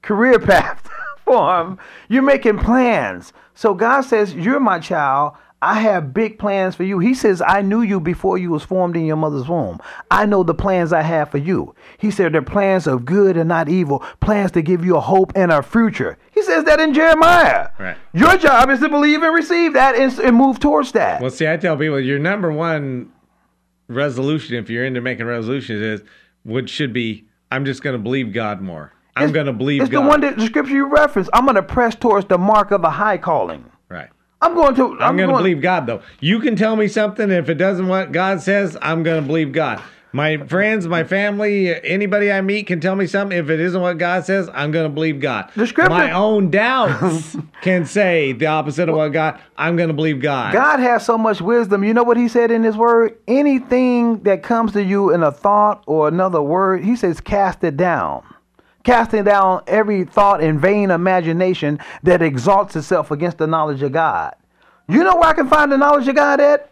career 0.00 0.38
path 0.40 0.88
for 1.24 1.58
them. 1.58 1.78
You're 2.08 2.22
making 2.22 2.58
plans. 2.58 3.34
So 3.54 3.74
God 3.74 4.02
says, 4.02 4.34
"You're 4.34 4.60
my 4.60 4.78
child. 4.78 5.34
I 5.62 5.80
have 5.80 6.12
big 6.12 6.38
plans 6.38 6.74
for 6.74 6.84
you." 6.84 6.98
He 6.98 7.14
says, 7.14 7.42
"I 7.46 7.62
knew 7.62 7.80
you 7.80 7.98
before 7.98 8.36
you 8.38 8.50
was 8.50 8.62
formed 8.62 8.94
in 8.96 9.06
your 9.06 9.16
mother's 9.16 9.48
womb. 9.48 9.80
I 10.10 10.26
know 10.26 10.42
the 10.42 10.54
plans 10.54 10.92
I 10.92 11.02
have 11.02 11.30
for 11.30 11.38
you." 11.38 11.74
He 11.98 12.10
said, 12.10 12.32
"They're 12.32 12.42
plans 12.42 12.86
of 12.86 13.04
good 13.04 13.36
and 13.36 13.48
not 13.48 13.68
evil, 13.68 14.04
plans 14.20 14.50
to 14.52 14.62
give 14.62 14.84
you 14.84 14.96
a 14.96 15.00
hope 15.00 15.32
and 15.34 15.50
a 15.50 15.62
future." 15.62 16.18
He 16.30 16.42
says 16.42 16.64
that 16.64 16.78
in 16.78 16.92
Jeremiah. 16.92 17.68
Right. 17.78 17.96
Your 18.12 18.36
job 18.36 18.68
is 18.70 18.80
to 18.80 18.88
believe 18.88 19.22
and 19.22 19.34
receive 19.34 19.72
that 19.72 19.96
and, 19.96 20.16
and 20.18 20.36
move 20.36 20.60
towards 20.60 20.92
that. 20.92 21.20
Well, 21.20 21.30
see, 21.30 21.48
I 21.48 21.56
tell 21.56 21.76
people 21.76 21.98
your 22.00 22.18
number 22.18 22.52
one 22.52 23.10
resolution, 23.88 24.56
if 24.56 24.68
you're 24.68 24.84
into 24.84 25.00
making 25.00 25.26
resolutions, 25.26 25.80
is 25.80 26.02
what 26.42 26.68
should 26.68 26.92
be. 26.92 27.24
I'm 27.50 27.64
just 27.64 27.82
going 27.82 27.94
to 27.96 28.02
believe 28.02 28.32
God 28.32 28.60
more. 28.60 28.92
I'm 29.16 29.32
going 29.32 29.46
to 29.46 29.52
believe 29.52 29.80
It's 29.80 29.90
God. 29.90 30.04
the 30.04 30.08
one 30.08 30.20
that 30.20 30.36
the 30.36 30.44
scripture 30.44 30.74
you 30.74 30.84
reference. 30.86 31.30
I'm 31.32 31.44
going 31.44 31.54
to 31.54 31.62
press 31.62 31.94
towards 31.94 32.26
the 32.26 32.36
mark 32.36 32.70
of 32.70 32.82
the 32.82 32.90
high 32.90 33.16
calling. 33.16 33.64
I'm 34.42 34.54
going 34.54 34.74
to. 34.76 34.92
I'm, 34.94 35.02
I'm 35.02 35.16
going 35.16 35.30
to 35.30 35.36
believe 35.36 35.60
God, 35.62 35.86
though. 35.86 36.02
You 36.20 36.40
can 36.40 36.56
tell 36.56 36.76
me 36.76 36.88
something. 36.88 37.30
If 37.30 37.48
it 37.48 37.54
doesn't 37.54 37.88
what 37.88 38.12
God 38.12 38.40
says, 38.40 38.76
I'm 38.82 39.02
going 39.02 39.20
to 39.22 39.26
believe 39.26 39.52
God. 39.52 39.82
My 40.12 40.38
friends, 40.46 40.86
my 40.88 41.04
family, 41.04 41.74
anybody 41.84 42.32
I 42.32 42.40
meet 42.40 42.66
can 42.66 42.80
tell 42.80 42.96
me 42.96 43.06
something. 43.06 43.36
If 43.36 43.50
it 43.50 43.60
isn't 43.60 43.80
what 43.80 43.98
God 43.98 44.24
says, 44.24 44.48
I'm 44.54 44.70
going 44.70 44.88
to 44.88 44.94
believe 44.94 45.20
God. 45.20 45.50
The 45.56 45.66
scripture- 45.66 45.90
My 45.90 46.10
own 46.12 46.50
doubts 46.50 47.36
can 47.60 47.84
say 47.84 48.32
the 48.32 48.46
opposite 48.46 48.88
of 48.88 48.94
what 48.94 49.08
God. 49.12 49.38
I'm 49.58 49.76
going 49.76 49.88
to 49.88 49.94
believe 49.94 50.22
God. 50.22 50.54
God 50.54 50.80
has 50.80 51.04
so 51.04 51.18
much 51.18 51.42
wisdom. 51.42 51.84
You 51.84 51.92
know 51.92 52.04
what 52.04 52.16
He 52.16 52.28
said 52.28 52.50
in 52.50 52.62
His 52.62 52.76
Word? 52.78 53.18
Anything 53.28 54.22
that 54.22 54.42
comes 54.42 54.72
to 54.72 54.82
you 54.82 55.12
in 55.12 55.22
a 55.22 55.32
thought 55.32 55.82
or 55.86 56.08
another 56.08 56.40
word, 56.40 56.82
He 56.84 56.96
says, 56.96 57.20
cast 57.20 57.62
it 57.64 57.76
down. 57.76 58.22
Casting 58.86 59.24
down 59.24 59.62
every 59.66 60.04
thought 60.04 60.40
and 60.40 60.60
vain 60.60 60.92
imagination 60.92 61.80
that 62.04 62.22
exalts 62.22 62.76
itself 62.76 63.10
against 63.10 63.36
the 63.36 63.46
knowledge 63.48 63.82
of 63.82 63.90
God. 63.90 64.36
You 64.88 65.02
know 65.02 65.16
where 65.16 65.24
I 65.28 65.32
can 65.32 65.48
find 65.48 65.72
the 65.72 65.76
knowledge 65.76 66.06
of 66.06 66.14
God 66.14 66.38
at? 66.40 66.70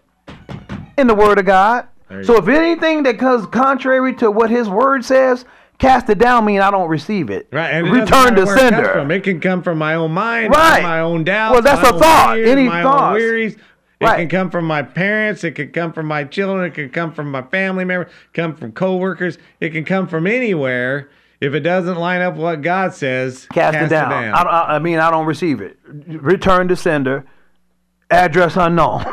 In 0.97 1.09
the 1.09 1.15
Word 1.15 1.41
of 1.41 1.45
God. 1.45 1.89
So 2.23 2.37
if 2.37 2.47
anything 2.47 3.03
that 3.03 3.19
comes 3.19 3.47
contrary 3.47 4.15
to 4.15 4.31
what 4.31 4.49
His 4.49 4.69
Word 4.69 5.05
says, 5.05 5.45
cast 5.79 6.09
it 6.09 6.19
down 6.19 6.45
mean 6.45 6.61
I 6.61 6.71
don't 6.71 6.89
receive 6.89 7.31
it. 7.31 7.49
Right, 7.51 7.71
and 7.71 7.91
Return 7.91 8.37
to 8.37 8.45
where 8.45 8.55
it 8.59 8.61
sender. 8.61 8.93
from. 8.93 9.11
It 9.11 9.25
can 9.25 9.41
come 9.41 9.61
from 9.65 9.79
my 9.79 9.97
own 9.97 10.13
mind, 10.13 10.55
Right. 10.55 10.85
my 10.85 11.01
own 11.01 11.25
doubts. 11.25 11.55
Well, 11.55 11.63
that's 11.63 11.83
my 11.83 11.89
a 11.89 11.93
own 11.95 11.99
thought. 12.01 12.35
fears, 12.37 12.49
Any 12.49 12.69
my 12.69 12.83
thoughts. 12.85 13.07
own 13.07 13.13
wearies. 13.15 13.55
It 13.55 14.05
Right. 14.05 14.17
can 14.19 14.29
come 14.29 14.51
from 14.51 14.67
my 14.67 14.83
parents. 14.83 15.43
It 15.43 15.57
can 15.57 15.73
come 15.73 15.93
from 15.93 16.07
my 16.07 16.23
children. 16.23 16.67
It 16.67 16.75
can 16.75 16.91
come 16.91 17.11
from 17.11 17.33
my 17.33 17.43
family 17.43 17.85
members. 17.85 18.13
Come 18.35 18.55
from 18.55 18.71
coworkers. 18.71 19.37
It 19.59 19.71
can 19.71 19.85
come 19.85 20.07
from 20.07 20.29
anywhere. 20.29 21.09
If 21.45 21.55
it 21.55 21.61
doesn't 21.61 21.97
line 21.97 22.21
up 22.23 22.35
with 22.35 22.43
what 22.43 22.63
God 22.63 22.95
says, 22.95 23.47
cast, 23.53 23.75
it 23.77 23.89
down. 23.89 24.11
I, 24.35 24.43
don't- 24.45 24.53
I, 24.53 24.61
I 24.77 24.79
mean, 24.79 24.99
I 24.99 25.11
don't 25.11 25.27
receive 25.27 25.61
it. 25.61 25.79
Return 25.87 26.69
to 26.69 26.77
sender. 26.77 27.25
Address 28.11 28.57
unknown. 28.57 29.05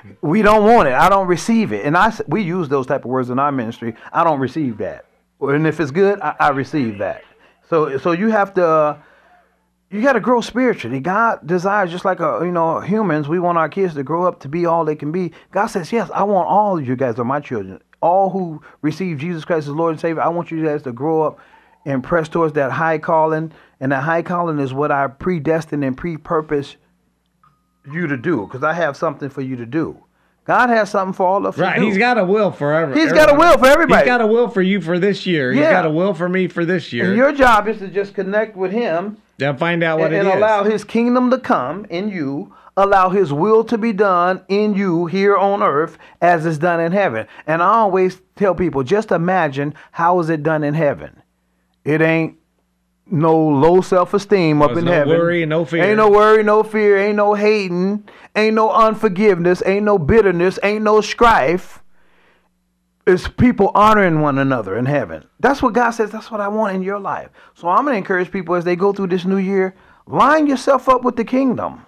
we 0.22 0.42
don't 0.42 0.64
want 0.64 0.88
it. 0.88 0.94
I 0.94 1.08
don't 1.08 1.26
receive 1.28 1.72
it. 1.72 1.84
And 1.84 1.96
I 1.96 2.12
we 2.26 2.42
use 2.42 2.68
those 2.68 2.86
type 2.86 3.04
of 3.04 3.10
words 3.10 3.30
in 3.30 3.38
our 3.38 3.52
ministry. 3.52 3.94
I 4.12 4.24
don't 4.24 4.40
receive 4.40 4.78
that. 4.78 5.04
And 5.40 5.66
if 5.66 5.78
it's 5.78 5.90
good, 5.90 6.20
I, 6.20 6.34
I 6.40 6.48
receive 6.50 6.98
that. 6.98 7.22
So 7.68 7.98
so 7.98 8.12
you 8.12 8.28
have 8.30 8.54
to. 8.54 8.66
Uh, 8.66 8.98
you 9.90 10.02
got 10.02 10.14
to 10.14 10.20
grow 10.20 10.40
spiritually. 10.42 11.00
God 11.00 11.46
desires, 11.46 11.90
just 11.90 12.04
like 12.04 12.20
uh, 12.20 12.42
you 12.42 12.50
know 12.50 12.80
humans, 12.80 13.28
we 13.28 13.38
want 13.38 13.56
our 13.56 13.68
kids 13.68 13.94
to 13.94 14.02
grow 14.02 14.24
up 14.26 14.40
to 14.40 14.48
be 14.48 14.66
all 14.66 14.84
they 14.84 14.96
can 14.96 15.12
be. 15.12 15.32
God 15.50 15.66
says, 15.68 15.92
"Yes, 15.92 16.10
I 16.12 16.24
want 16.24 16.48
all 16.48 16.78
of 16.78 16.86
you 16.86 16.96
guys 16.96 17.18
are 17.18 17.24
my 17.24 17.40
children. 17.40 17.80
All 18.00 18.30
who 18.30 18.62
receive 18.82 19.18
Jesus 19.18 19.44
Christ 19.44 19.68
as 19.68 19.74
Lord 19.74 19.92
and 19.92 20.00
Savior. 20.00 20.22
I 20.22 20.28
want 20.28 20.50
you 20.50 20.64
guys 20.64 20.82
to 20.82 20.92
grow 20.92 21.22
up 21.22 21.40
and 21.84 22.02
press 22.04 22.28
towards 22.28 22.54
that 22.54 22.70
high 22.70 22.98
calling. 22.98 23.52
And 23.80 23.92
that 23.92 24.02
high 24.02 24.22
calling 24.22 24.58
is 24.58 24.72
what 24.74 24.90
I 24.90 25.06
predestined 25.08 25.84
and 25.84 25.96
pre-purpose 25.96 26.76
you 27.90 28.06
to 28.06 28.16
do, 28.16 28.42
because 28.42 28.62
I 28.62 28.74
have 28.74 28.96
something 28.96 29.30
for 29.30 29.40
you 29.40 29.56
to 29.56 29.66
do. 29.66 29.96
God 30.44 30.70
has 30.70 30.90
something 30.90 31.12
for 31.12 31.26
all 31.26 31.46
of 31.46 31.54
us. 31.54 31.60
Right. 31.60 31.80
He's 31.80 31.98
got 31.98 32.18
a 32.18 32.24
will 32.24 32.50
for 32.50 32.72
every, 32.72 32.98
He's 32.98 33.12
got 33.12 33.30
a 33.30 33.34
will 33.34 33.58
for 33.58 33.66
everybody. 33.66 34.02
He's 34.02 34.06
got 34.06 34.20
a 34.20 34.26
will 34.26 34.48
for 34.48 34.62
you 34.62 34.80
for 34.80 34.98
this 34.98 35.26
year. 35.26 35.52
He's 35.52 35.62
got 35.62 35.84
a 35.84 35.90
will 35.90 36.14
for 36.14 36.28
me 36.28 36.48
for 36.48 36.64
this 36.64 36.92
year. 36.92 37.06
And 37.08 37.16
your 37.16 37.32
job 37.32 37.68
is 37.68 37.78
to 37.78 37.88
just 37.88 38.14
connect 38.14 38.56
with 38.56 38.72
Him 38.72 39.18
Then 39.38 39.56
find 39.56 39.82
out 39.82 39.98
what 39.98 40.06
and, 40.06 40.14
it 40.14 40.18
and 40.18 40.28
is. 40.28 40.34
allow 40.34 40.64
His 40.64 40.84
kingdom 40.84 41.30
to 41.30 41.38
come 41.38 41.84
in 41.86 42.08
you. 42.08 42.54
Allow 42.76 43.08
His 43.10 43.32
will 43.32 43.64
to 43.64 43.78
be 43.78 43.92
done 43.92 44.42
in 44.48 44.74
you 44.74 45.06
here 45.06 45.36
on 45.36 45.62
earth 45.62 45.98
as 46.20 46.44
it's 46.46 46.58
done 46.58 46.80
in 46.80 46.92
heaven. 46.92 47.26
And 47.46 47.62
I 47.62 47.68
always 47.68 48.20
tell 48.36 48.54
people, 48.54 48.82
just 48.82 49.10
imagine 49.10 49.74
how 49.92 50.20
is 50.20 50.28
it 50.28 50.42
done 50.42 50.62
in 50.62 50.74
heaven. 50.74 51.22
It 51.84 52.00
ain't 52.00 52.36
no 53.10 53.36
low 53.36 53.80
self 53.80 54.12
esteem 54.14 54.60
up 54.60 54.68
There's 54.68 54.80
in 54.80 54.84
no 54.84 54.92
heaven. 54.92 55.18
worry 55.18 55.46
no 55.46 55.64
fear. 55.64 55.82
Ain't 55.82 55.96
no 55.96 56.10
worry, 56.10 56.42
no 56.42 56.62
fear. 56.62 56.98
Ain't 56.98 57.16
no 57.16 57.34
hating. 57.34 58.08
Ain't 58.36 58.54
no 58.54 58.70
unforgiveness. 58.70 59.62
Ain't 59.64 59.84
no 59.84 59.98
bitterness. 59.98 60.58
Ain't 60.62 60.84
no 60.84 61.00
strife. 61.00 61.82
It's 63.08 63.26
people 63.26 63.70
honoring 63.74 64.20
one 64.20 64.36
another 64.36 64.76
in 64.76 64.84
heaven. 64.84 65.24
That's 65.40 65.62
what 65.62 65.72
God 65.72 65.92
says. 65.92 66.10
That's 66.10 66.30
what 66.30 66.42
I 66.42 66.48
want 66.48 66.76
in 66.76 66.82
your 66.82 67.00
life. 67.00 67.30
So 67.54 67.66
I'm 67.66 67.84
going 67.84 67.94
to 67.94 67.96
encourage 67.96 68.30
people 68.30 68.54
as 68.54 68.66
they 68.66 68.76
go 68.76 68.92
through 68.92 69.06
this 69.06 69.24
new 69.24 69.38
year, 69.38 69.74
line 70.06 70.46
yourself 70.46 70.90
up 70.90 71.04
with 71.04 71.16
the 71.16 71.24
kingdom. 71.24 71.86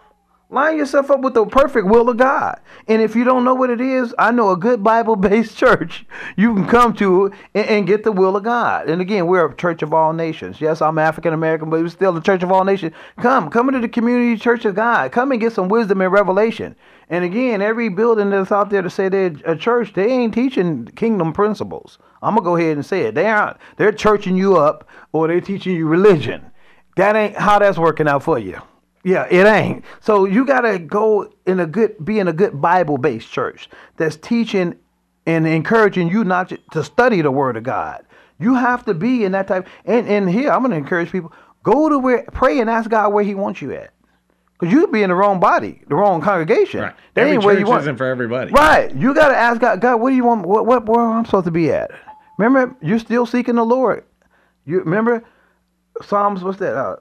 Line 0.48 0.78
yourself 0.78 1.11
up 1.11 1.20
with 1.20 1.35
the 1.35 1.44
perfect 1.44 1.87
will 1.87 2.09
of 2.09 2.16
God. 2.16 2.59
And 2.88 3.02
if 3.02 3.14
you 3.14 3.22
don't 3.22 3.44
know 3.44 3.54
what 3.54 3.68
it 3.68 3.83
is, 3.83 4.14
I 4.18 4.30
know 4.30 4.50
a 4.50 4.56
good 4.56 4.83
Bible 4.83 5.14
based 5.14 5.56
church 5.59 6.06
you 6.38 6.54
can 6.54 6.66
come 6.66 6.94
to 6.94 7.26
and, 7.54 7.66
and 7.66 7.87
get 7.87 8.02
the 8.02 8.12
will 8.12 8.35
of 8.35 8.42
God. 8.42 8.88
And 8.88 9.02
again, 9.02 9.26
we're 9.26 9.46
a 9.46 9.54
church 9.54 9.83
of 9.83 9.92
all 9.92 10.14
nations. 10.14 10.59
Yes, 10.59 10.80
I'm 10.80 10.98
African 10.98 11.35
American, 11.35 11.68
but 11.68 11.83
we're 11.83 11.88
still 11.90 12.12
the 12.12 12.20
church 12.22 12.42
of 12.42 12.50
all 12.50 12.64
nations. 12.64 12.94
Come, 13.18 13.50
come 13.50 13.68
into 13.68 13.80
the 13.80 13.88
community 13.88 14.40
church 14.40 14.64
of 14.64 14.74
God. 14.74 15.12
Come 15.12 15.33
and 15.33 15.40
get 15.40 15.52
some 15.52 15.68
wisdom 15.68 16.00
and 16.00 16.11
revelation. 16.11 16.74
And 17.10 17.24
again, 17.24 17.60
every 17.60 17.88
building 17.88 18.30
that's 18.30 18.52
out 18.52 18.70
there 18.70 18.82
to 18.82 18.88
say 18.88 19.08
they're 19.08 19.34
a 19.44 19.56
church, 19.56 19.92
they 19.92 20.06
ain't 20.06 20.32
teaching 20.32 20.86
kingdom 20.86 21.32
principles. 21.32 21.98
I'm 22.22 22.36
gonna 22.36 22.44
go 22.44 22.56
ahead 22.56 22.76
and 22.76 22.86
say 22.86 23.02
it. 23.02 23.16
They 23.16 23.26
aren't. 23.26 23.56
They're 23.76 23.92
churching 23.92 24.36
you 24.36 24.56
up 24.56 24.88
or 25.12 25.26
they're 25.26 25.40
teaching 25.40 25.74
you 25.74 25.88
religion. 25.88 26.50
That 26.96 27.16
ain't 27.16 27.36
how 27.36 27.58
that's 27.58 27.78
working 27.78 28.06
out 28.06 28.22
for 28.22 28.38
you. 28.38 28.62
Yeah, 29.02 29.26
it 29.28 29.44
ain't. 29.44 29.84
So 30.00 30.24
you 30.24 30.44
gotta 30.44 30.78
go 30.78 31.32
in 31.46 31.58
a 31.60 31.66
good, 31.66 31.96
be 32.04 32.20
in 32.20 32.28
a 32.28 32.32
good 32.32 32.60
Bible-based 32.60 33.30
church 33.30 33.68
that's 33.96 34.16
teaching 34.16 34.76
and 35.26 35.46
encouraging 35.46 36.08
you 36.08 36.22
not 36.22 36.52
to, 36.72 36.84
study 36.84 37.22
the 37.22 37.30
Word 37.30 37.56
of 37.56 37.64
God. 37.64 38.04
You 38.38 38.54
have 38.54 38.84
to 38.84 38.94
be 38.94 39.24
in 39.24 39.32
that 39.32 39.48
type. 39.48 39.66
And 39.84 40.06
and 40.06 40.30
here 40.30 40.50
I'm 40.50 40.62
gonna 40.62 40.76
encourage 40.76 41.10
people: 41.10 41.32
go 41.64 41.88
to 41.88 41.98
where, 41.98 42.22
pray 42.32 42.60
and 42.60 42.70
ask 42.70 42.88
God 42.88 43.12
where 43.12 43.24
He 43.24 43.34
wants 43.34 43.60
you 43.60 43.72
at. 43.72 43.92
Cause 44.60 44.70
you'd 44.70 44.92
be 44.92 45.02
in 45.02 45.08
the 45.08 45.14
wrong 45.14 45.40
body, 45.40 45.80
the 45.88 45.94
wrong 45.94 46.20
congregation. 46.20 46.80
Right. 46.82 46.94
That 47.14 47.22
Every 47.22 47.32
ain't 47.34 47.44
where 47.44 47.58
you 47.58 47.64
want. 47.64 47.80
isn't 47.80 47.96
for 47.96 48.06
everybody. 48.06 48.52
Right. 48.52 48.94
You 48.94 49.14
got 49.14 49.28
to 49.28 49.36
ask 49.36 49.58
God, 49.58 49.80
God, 49.80 49.96
what 49.96 50.10
do 50.10 50.16
you 50.16 50.24
want? 50.24 50.46
What, 50.46 50.66
what, 50.66 50.84
where 50.84 51.00
I'm 51.00 51.24
supposed 51.24 51.46
to 51.46 51.50
be 51.50 51.72
at? 51.72 51.90
Remember, 52.36 52.76
you're 52.82 52.98
still 52.98 53.24
seeking 53.24 53.54
the 53.54 53.64
Lord. 53.64 54.04
You 54.66 54.80
remember 54.80 55.24
Psalms, 56.02 56.44
what's 56.44 56.58
that? 56.58 56.76
Uh, 56.76 56.96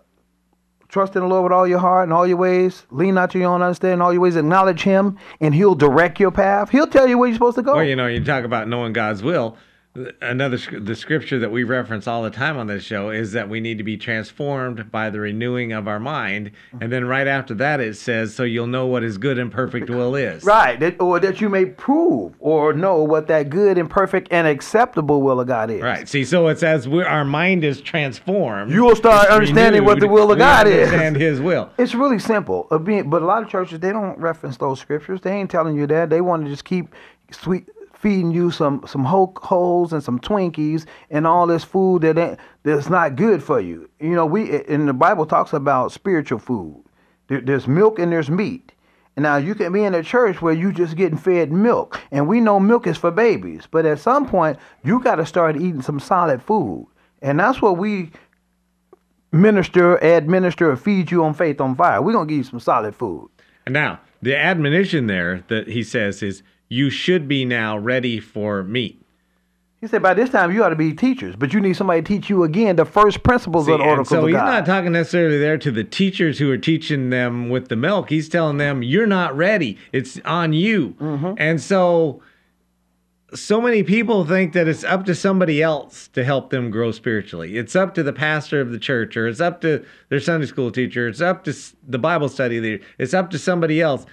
Trust 0.90 1.16
in 1.16 1.22
the 1.22 1.28
Lord 1.28 1.44
with 1.44 1.52
all 1.52 1.68
your 1.68 1.78
heart 1.78 2.06
and 2.06 2.14
all 2.14 2.26
your 2.26 2.38
ways. 2.38 2.88
Lean 2.90 3.14
not 3.14 3.30
to 3.32 3.40
your 3.40 3.54
own 3.54 3.62
understanding. 3.62 4.02
All 4.02 4.12
your 4.12 4.24
ways 4.24 4.36
acknowledge 4.36 4.82
Him, 4.82 5.20
and 5.40 5.54
He'll 5.54 5.76
direct 5.76 6.20
your 6.20 6.32
path. 6.32 6.72
He'll 6.72 6.88
tell 6.88 7.08
you 7.08 7.16
where 7.18 7.28
you're 7.28 7.36
supposed 7.36 7.58
to 7.58 7.62
go. 7.62 7.76
Well, 7.76 7.84
you 7.84 7.96
know, 7.96 8.08
you 8.08 8.24
talk 8.24 8.44
about 8.44 8.68
knowing 8.68 8.92
God's 8.92 9.22
will. 9.22 9.56
Another 10.22 10.58
the 10.80 10.96
scripture 10.96 11.40
that 11.40 11.52
we 11.52 11.64
reference 11.64 12.08
all 12.08 12.24
the 12.24 12.30
time 12.30 12.58
on 12.58 12.68
this 12.68 12.84
show 12.84 13.10
is 13.10 13.32
that 13.34 13.50
we 13.50 13.60
need 13.60 13.78
to 13.78 13.84
be 13.84 13.98
transformed 13.98 14.92
by 14.92 15.10
the 15.10 15.20
renewing 15.20 15.72
of 15.74 15.88
our 15.88 16.00
mind, 16.00 16.52
and 16.80 16.92
then 16.92 17.06
right 17.06 17.28
after 17.28 17.54
that 17.56 17.80
it 17.80 17.96
says, 17.96 18.34
"So 18.34 18.44
you'll 18.44 18.68
know 18.68 18.86
what 18.86 19.04
His 19.04 19.18
good 19.18 19.38
and 19.40 19.52
perfect 19.52 19.90
will 19.90 20.16
is." 20.16 20.44
Right, 20.44 20.80
that, 20.80 21.02
or 21.02 21.20
that 21.20 21.42
you 21.42 21.50
may 21.50 21.66
prove 21.66 22.34
or 22.40 22.74
know 22.74 23.04
what 23.04 23.28
that 23.28 23.50
good 23.50 23.78
and 23.78 23.90
perfect 23.90 24.28
and 24.32 24.48
acceptable 24.48 25.22
will 25.22 25.40
of 25.40 25.48
God 25.48 25.70
is. 25.72 25.82
Right. 25.82 26.08
See, 26.08 26.24
so 26.24 26.48
it's 26.48 26.64
as 26.64 26.88
we 26.88 27.04
our 27.04 27.26
mind 27.26 27.64
is 27.64 27.82
transformed. 27.82 28.72
You 28.72 28.84
will 28.84 28.96
start 28.96 29.28
understanding 29.30 29.86
what 29.86 30.00
the 30.00 30.08
will 30.08 30.32
of 30.32 30.38
God 30.38 30.68
is. 30.68 30.92
and 30.92 31.16
His 31.16 31.42
will. 31.42 31.70
It's 31.78 31.96
really 31.96 32.20
simple. 32.20 32.68
Uh, 32.72 32.78
But 32.78 33.22
a 33.22 33.26
lot 33.26 33.44
of 33.44 33.50
churches 33.50 33.80
they 33.80 33.92
don't 33.92 34.18
reference 34.20 34.58
those 34.58 34.80
scriptures. 34.80 35.22
They 35.22 35.32
ain't 35.34 35.50
telling 35.52 35.76
you 35.76 35.88
that. 35.88 36.10
They 36.10 36.22
want 36.22 36.44
to 36.46 36.50
just 36.50 36.66
keep 36.66 36.94
sweet 37.32 37.68
feeding 38.00 38.32
you 38.32 38.50
some 38.50 38.82
some 38.88 39.04
holes 39.04 39.92
and 39.92 40.02
some 40.02 40.20
Twinkies 40.20 40.86
and 41.10 41.28
all 41.28 41.46
this 41.48 41.66
food 41.66 42.02
that 42.04 42.18
ain't, 42.18 42.40
that's 42.64 42.90
not 42.90 43.18
good 43.18 43.44
for 43.44 43.60
you. 43.60 43.90
You 44.00 44.12
know, 44.12 44.26
we 44.26 44.64
in 44.68 44.86
the 44.86 44.94
Bible 44.94 45.26
talks 45.26 45.52
about 45.52 45.92
spiritual 45.92 46.40
food. 46.40 46.82
There, 47.28 47.42
there's 47.42 47.68
milk 47.68 48.00
and 48.00 48.12
there's 48.12 48.30
meat. 48.30 48.72
And 49.16 49.24
now 49.24 49.36
you 49.36 49.54
can 49.54 49.74
be 49.74 49.84
in 49.84 49.94
a 49.94 50.02
church 50.02 50.42
where 50.42 50.54
you 50.54 50.72
just 50.72 50.96
getting 50.96 51.18
fed 51.18 51.52
milk, 51.52 52.00
and 52.10 52.26
we 52.26 52.40
know 52.40 52.58
milk 52.58 52.88
is 52.88 52.96
for 52.96 53.12
babies. 53.12 53.68
But 53.70 53.86
at 53.86 54.00
some 54.00 54.26
point, 54.26 54.58
you 54.84 55.02
got 55.04 55.16
to 55.16 55.26
start 55.26 55.58
eating 55.58 55.82
some 55.82 56.00
solid 56.00 56.42
food, 56.42 56.88
and 57.22 57.38
that's 57.38 57.62
what 57.62 57.78
we 57.78 58.12
minister, 59.34 59.98
administer, 59.98 60.72
or 60.72 60.78
feed 60.78 61.12
you 61.12 61.26
on 61.26 61.34
faith 61.34 61.60
on 61.60 61.76
fire. 61.76 62.02
We're 62.02 62.14
gonna 62.14 62.28
give 62.28 62.38
you 62.38 62.44
some 62.46 62.62
solid 62.62 62.96
food. 62.96 63.30
And 63.66 63.74
now 63.74 64.00
the 64.22 64.38
admonition 64.38 65.08
there 65.08 65.44
that 65.50 65.68
he 65.68 65.84
says 65.84 66.24
is, 66.24 66.42
"You 66.70 66.90
should 66.90 67.28
be 67.28 67.44
now 67.44 67.78
ready 67.78 68.20
for 68.20 68.64
meat." 68.64 69.02
He 69.82 69.88
said 69.88 70.04
by 70.04 70.14
this 70.14 70.30
time 70.30 70.52
you 70.52 70.62
ought 70.64 70.70
to 70.70 70.76
be 70.76 70.92
teachers, 70.92 71.38
but 71.38 71.54
you 71.54 71.62
need 71.62 71.78
somebody 71.78 72.02
to 72.02 72.08
teach 72.08 72.30
you 72.30 72.44
again 72.44 72.76
the 72.76 72.84
first 72.84 73.24
principles 73.24 73.66
See, 73.66 73.72
of 73.72 73.80
the 73.80 73.86
oracles 73.86 74.10
so 74.10 74.20
of 74.20 74.28
he's 74.28 74.36
God. 74.36 74.46
not 74.46 74.66
talking 74.66 74.92
necessarily 74.92 75.38
there 75.38 75.58
to 75.58 75.72
the 75.72 75.86
teachers 75.86 76.38
who 76.38 76.52
are 76.52 76.58
teaching 76.58 77.12
them 77.12 77.50
with 77.50 77.70
the 77.70 77.78
milk. 77.78 78.10
He's 78.10 78.28
telling 78.28 78.58
them, 78.58 78.84
"You're 78.84 79.08
not 79.08 79.36
ready. 79.38 79.78
It's 79.94 80.20
on 80.26 80.52
you." 80.52 80.96
Mm-hmm. 81.00 81.34
And 81.38 81.62
so, 81.62 82.22
so 83.34 83.62
many 83.62 83.84
people 83.84 84.26
think 84.26 84.52
that 84.52 84.68
it's 84.68 84.84
up 84.84 85.06
to 85.06 85.16
somebody 85.16 85.64
else 85.64 86.10
to 86.10 86.26
help 86.26 86.50
them 86.50 86.72
grow 86.72 86.92
spiritually. 86.92 87.58
It's 87.58 87.74
up 87.74 87.96
to 87.96 88.04
the 88.04 88.12
pastor 88.12 88.60
of 88.60 88.74
the 88.74 88.80
church, 88.80 89.16
or 89.16 89.30
it's 89.30 89.40
up 89.40 89.62
to 89.62 89.86
their 90.10 90.20
Sunday 90.20 90.48
school 90.48 90.72
teacher. 90.72 91.08
It's 91.08 91.22
up 91.22 91.46
to 91.46 91.56
the 91.88 92.00
Bible 92.00 92.28
study 92.28 92.60
leader. 92.60 92.84
It's 92.98 93.14
up 93.14 93.30
to 93.30 93.40
somebody 93.40 93.80
else. 93.80 94.06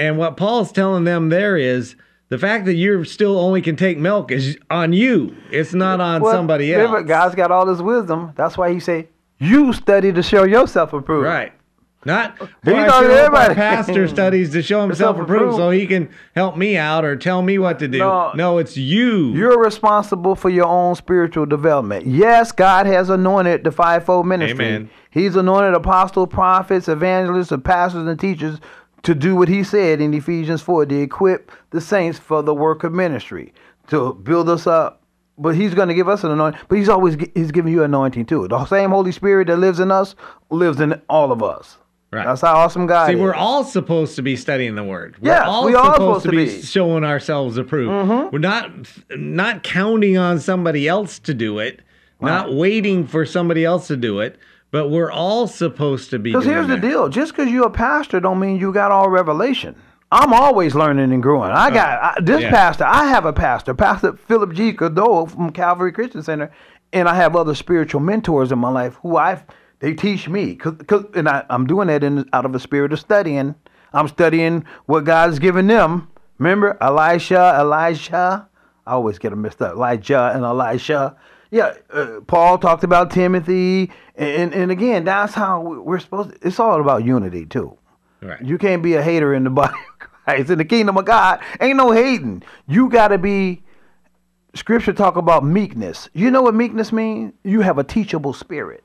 And 0.00 0.16
what 0.18 0.36
Paul's 0.36 0.72
telling 0.72 1.04
them 1.04 1.28
there 1.28 1.56
is. 1.56 1.94
The 2.30 2.38
fact 2.38 2.64
that 2.66 2.74
you 2.74 3.02
still 3.02 3.36
only 3.40 3.60
can 3.60 3.74
take 3.74 3.98
milk 3.98 4.30
is 4.30 4.56
on 4.70 4.92
you. 4.92 5.34
It's 5.50 5.74
not 5.74 6.00
on 6.00 6.22
Well, 6.22 6.32
somebody 6.32 6.72
else. 6.72 6.82
remember, 6.86 7.02
God's 7.02 7.34
got 7.34 7.50
all 7.50 7.66
this 7.66 7.80
wisdom. 7.80 8.32
That's 8.36 8.56
why 8.56 8.72
he 8.72 8.78
say, 8.78 9.08
you 9.40 9.72
study 9.72 10.12
to 10.12 10.22
show 10.22 10.44
yourself 10.44 10.92
approved. 10.92 11.24
Right. 11.26 11.52
Not 12.04 12.36
I 12.40 12.86
thought 12.86 13.02
sure 13.02 13.10
everybody- 13.10 13.54
pastor 13.56 14.06
studies 14.16 14.52
to 14.52 14.62
show 14.62 14.80
himself 14.82 15.16
Himself 15.16 15.28
approved 15.36 15.56
so 15.56 15.70
he 15.70 15.88
can 15.88 16.08
help 16.36 16.56
me 16.56 16.76
out 16.76 17.04
or 17.04 17.16
tell 17.16 17.42
me 17.42 17.58
what 17.58 17.80
to 17.80 17.88
do. 17.88 17.98
No. 17.98 18.30
No, 18.36 18.58
it's 18.58 18.76
you. 18.76 19.32
You're 19.34 19.58
responsible 19.60 20.36
for 20.36 20.48
your 20.50 20.66
own 20.66 20.94
spiritual 20.94 21.46
development. 21.46 22.06
Yes, 22.06 22.52
God 22.52 22.86
has 22.86 23.10
anointed 23.10 23.64
the 23.64 23.72
fivefold 23.72 24.26
ministry. 24.26 24.66
Amen. 24.66 24.90
He's 25.10 25.34
anointed 25.34 25.74
apostles, 25.74 26.28
prophets, 26.30 26.88
evangelists, 26.88 27.50
and 27.50 27.62
pastors 27.64 28.06
and 28.06 28.18
teachers 28.20 28.60
to 29.02 29.14
do 29.14 29.34
what 29.36 29.48
he 29.48 29.64
said 29.64 30.00
in 30.00 30.12
Ephesians 30.14 30.62
4 30.62 30.86
to 30.86 31.00
equip 31.00 31.50
the 31.70 31.80
saints 31.80 32.18
for 32.18 32.42
the 32.42 32.54
work 32.54 32.84
of 32.84 32.92
ministry, 32.92 33.52
to 33.88 34.14
build 34.14 34.48
us 34.48 34.66
up. 34.66 35.02
But 35.38 35.54
he's 35.54 35.72
going 35.72 35.88
to 35.88 35.94
give 35.94 36.06
us 36.08 36.22
an 36.22 36.30
anointing. 36.32 36.60
But 36.68 36.76
he's 36.76 36.88
always 36.90 37.16
he's 37.34 37.50
giving 37.50 37.72
you 37.72 37.82
anointing 37.82 38.26
too. 38.26 38.46
The 38.48 38.64
same 38.66 38.90
Holy 38.90 39.10
Spirit 39.12 39.46
that 39.46 39.56
lives 39.56 39.80
in 39.80 39.90
us 39.90 40.14
lives 40.50 40.80
in 40.80 41.00
all 41.08 41.32
of 41.32 41.42
us. 41.42 41.78
Right. 42.12 42.26
That's 42.26 42.40
how 42.42 42.56
awesome 42.56 42.86
God 42.86 43.06
See, 43.06 43.14
is. 43.14 43.20
we're 43.20 43.34
all 43.34 43.62
supposed 43.64 44.16
to 44.16 44.22
be 44.22 44.34
studying 44.36 44.74
the 44.74 44.82
word. 44.82 45.16
We're 45.20 45.28
Yes, 45.30 45.44
all 45.46 45.64
we 45.64 45.72
supposed, 45.72 45.94
supposed 45.94 46.22
to 46.24 46.30
to 46.32 46.36
be, 46.36 46.44
be. 46.46 46.50
Mm-hmm. 46.50 46.60
showing 46.62 47.04
ourselves 47.04 47.56
approved. 47.56 48.32
We're 48.32 48.38
not 48.40 48.70
not 49.16 49.62
counting 49.62 50.18
on 50.18 50.40
somebody 50.40 50.86
else 50.88 51.18
to 51.20 51.32
do 51.32 51.58
it, 51.60 51.80
not 52.20 52.52
waiting 52.52 53.06
for 53.06 53.24
somebody 53.24 53.64
else 53.64 53.86
to 53.86 53.96
do 53.96 54.18
it, 54.20 54.38
but 54.70 54.88
we're 54.88 55.10
all 55.10 55.46
supposed 55.46 56.10
to 56.10 56.18
be 56.18 56.30
Because 56.30 56.44
here's 56.44 56.68
the 56.68 56.76
deal: 56.76 57.08
just 57.08 57.32
because 57.34 57.50
you're 57.50 57.66
a 57.66 57.70
pastor, 57.70 58.20
don't 58.20 58.38
mean 58.38 58.56
you 58.58 58.72
got 58.72 58.90
all 58.90 59.08
revelation. 59.08 59.74
I'm 60.12 60.32
always 60.32 60.74
learning 60.74 61.12
and 61.12 61.22
growing. 61.22 61.52
I 61.52 61.70
got 61.70 61.98
oh, 62.02 62.06
I, 62.06 62.20
this 62.20 62.38
Oh, 62.38 62.40
yeah. 62.40 62.50
pastor. 62.50 62.84
I 62.84 63.06
have 63.06 63.26
a 63.26 63.32
pastor, 63.32 63.74
Pastor 63.74 64.14
Philip 64.14 64.52
G. 64.54 64.72
Cadeau 64.72 65.26
from 65.26 65.50
Calvary 65.50 65.92
Christian 65.92 66.22
Center, 66.22 66.50
and 66.92 67.08
I 67.08 67.14
have 67.14 67.36
other 67.36 67.54
spiritual 67.54 68.00
mentors 68.00 68.50
in 68.50 68.58
my 68.58 68.70
life 68.70 68.94
who 69.02 69.16
I 69.16 69.42
they 69.78 69.94
teach 69.94 70.28
me. 70.28 70.54
Because 70.54 71.04
and 71.14 71.28
I, 71.28 71.44
I'm 71.48 71.66
doing 71.66 71.88
that 71.88 72.02
in 72.02 72.28
out 72.32 72.44
of 72.44 72.54
a 72.54 72.60
spirit 72.60 72.92
of 72.92 72.98
studying. 73.00 73.54
I'm 73.92 74.08
studying 74.08 74.64
what 74.86 75.04
God's 75.04 75.38
given 75.38 75.66
them. 75.66 76.08
Remember 76.38 76.76
Elisha, 76.80 77.56
Elijah. 77.60 78.48
I 78.86 78.92
always 78.92 79.18
get 79.18 79.30
them 79.30 79.42
mixed 79.42 79.62
up. 79.62 79.74
Elijah 79.74 80.32
and 80.34 80.44
Elisha. 80.44 81.16
Yeah, 81.50 81.74
uh, 81.92 82.20
Paul 82.26 82.58
talked 82.58 82.84
about 82.84 83.10
Timothy, 83.10 83.90
and 84.14 84.54
and 84.54 84.70
again, 84.70 85.04
that's 85.04 85.34
how 85.34 85.60
we- 85.60 85.78
we're 85.78 85.98
supposed. 85.98 86.30
To, 86.30 86.46
it's 86.46 86.60
all 86.60 86.80
about 86.80 87.04
unity 87.04 87.44
too. 87.46 87.76
Right. 88.22 88.40
You 88.40 88.56
can't 88.58 88.82
be 88.82 88.94
a 88.94 89.02
hater 89.02 89.34
in 89.34 89.44
the 89.44 89.50
body 89.50 89.74
of 89.74 89.98
Christ. 90.08 90.50
In 90.50 90.58
the 90.58 90.64
kingdom 90.64 90.96
of 90.96 91.04
God, 91.06 91.40
ain't 91.60 91.76
no 91.76 91.90
hating. 91.90 92.42
You 92.68 92.88
got 92.88 93.08
to 93.08 93.18
be 93.18 93.62
Scripture 94.54 94.92
talk 94.92 95.16
about 95.16 95.44
meekness. 95.44 96.08
You 96.12 96.30
know 96.30 96.42
what 96.42 96.54
meekness 96.54 96.92
means? 96.92 97.32
You 97.44 97.62
have 97.62 97.78
a 97.78 97.84
teachable 97.84 98.32
spirit. 98.32 98.84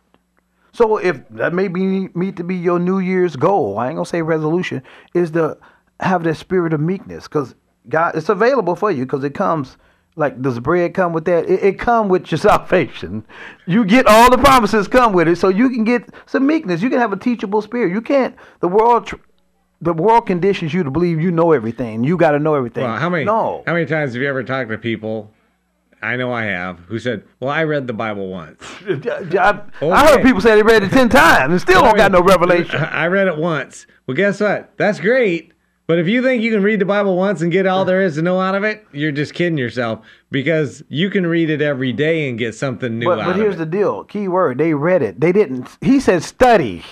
So 0.72 0.98
if 0.98 1.28
that 1.30 1.54
may 1.54 1.68
be 1.68 2.10
me 2.16 2.32
to 2.34 2.44
be 2.44 2.56
your 2.56 2.80
New 2.80 3.00
Year's 3.00 3.36
goal, 3.36 3.78
I 3.78 3.88
ain't 3.88 3.96
gonna 3.96 4.06
say 4.06 4.22
resolution, 4.22 4.82
is 5.14 5.32
to 5.32 5.58
have 6.00 6.24
that 6.24 6.36
spirit 6.36 6.74
of 6.74 6.82
meekness, 6.82 7.28
because 7.28 7.56
God, 7.90 8.16
it's 8.16 8.30
available 8.30 8.76
for 8.76 8.90
you, 8.92 9.06
because 9.06 9.24
it 9.24 9.34
comes. 9.36 9.78
Like 10.18 10.42
does 10.42 10.56
the 10.56 10.62
bread 10.62 10.94
come 10.94 11.12
with 11.14 11.26
that? 11.26 11.50
It, 11.50 11.64
it 11.64 11.80
come 11.80 12.08
with 12.08 12.32
your 12.32 12.38
salvation. 12.50 13.26
You 13.66 13.84
get 13.86 14.08
all 14.08 14.32
the 14.32 14.38
promises 14.38 14.88
come 14.88 15.14
with 15.14 15.28
it, 15.28 15.38
so 15.38 15.50
you 15.50 15.70
can 15.70 15.84
get 15.84 16.10
some 16.26 16.48
meekness. 16.48 16.82
You 16.82 16.90
can 16.90 17.00
have 17.00 17.12
a 17.12 17.18
teachable 17.18 17.62
spirit. 17.62 17.92
You 17.92 18.02
can't. 18.02 18.36
The 18.62 18.68
world, 18.70 19.08
tr- 19.08 19.16
the 19.82 19.94
world 19.94 20.26
conditions 20.26 20.74
you 20.74 20.84
to 20.84 20.92
believe 20.92 21.20
you 21.20 21.32
know 21.32 21.52
everything. 21.52 22.04
You 22.04 22.16
got 22.18 22.32
to 22.32 22.40
know 22.40 22.56
everything. 22.56 22.84
Well, 22.86 22.98
how 22.98 23.10
many 23.10 23.26
No. 23.26 23.64
how 23.68 23.74
many 23.74 23.86
times 23.86 24.14
have 24.14 24.22
you 24.22 24.30
ever 24.30 24.44
talked 24.44 24.70
to 24.70 24.78
people? 24.78 25.32
I 26.02 26.18
know 26.18 26.32
I 26.32 26.44
have 26.44 26.80
who 26.88 27.00
said, 27.00 27.24
"Well, 27.40 27.50
I 27.50 27.64
read 27.64 27.88
the 27.88 27.94
Bible 27.94 28.30
once." 28.30 28.62
I, 28.88 29.62
oh, 29.82 29.92
I 29.92 30.08
heard 30.08 30.24
people 30.24 30.40
say 30.40 30.56
they 30.56 30.62
read 30.62 30.84
it 30.84 30.92
ten 30.92 31.10
times 31.10 31.52
and 31.52 31.60
still 31.62 31.80
oh, 31.80 31.86
don't 31.86 31.98
got 31.98 32.12
no 32.12 32.22
revelation. 32.22 32.80
I 32.80 33.08
read 33.08 33.28
it 33.28 33.38
once. 33.38 33.88
Well, 34.06 34.16
guess 34.16 34.40
what? 34.40 34.72
That's 34.78 35.00
great. 35.00 35.52
But 35.88 36.00
if 36.00 36.08
you 36.08 36.24
think 36.24 36.42
you 36.42 36.52
can 36.52 36.64
read 36.64 36.80
the 36.80 36.86
Bible 36.86 37.16
once 37.16 37.42
and 37.42 37.52
get 37.52 37.68
all 37.68 37.86
there 37.86 38.02
is 38.02 38.16
to 38.16 38.24
know 38.24 38.40
out 38.42 38.56
of 38.56 38.64
it, 38.64 38.86
you're 38.92 39.12
just 39.12 39.36
kidding 39.36 39.58
yourself 39.58 40.00
because 40.32 40.84
you 40.90 41.12
can 41.12 41.28
read 41.28 41.50
it 41.52 41.62
every 41.62 41.94
day 41.94 42.28
and 42.28 42.40
get 42.40 42.56
something 42.56 42.98
new 42.98 43.06
But, 43.06 43.20
out 43.20 43.26
but 43.28 43.36
here's 43.36 43.58
the 43.58 43.68
deal. 43.68 44.04
Key 44.04 44.28
word. 44.28 44.58
They 44.58 44.74
read 44.74 45.04
it. 45.04 45.20
They 45.20 45.32
didn't. 45.32 45.68
He 45.82 46.00
said 46.00 46.24
study. 46.24 46.84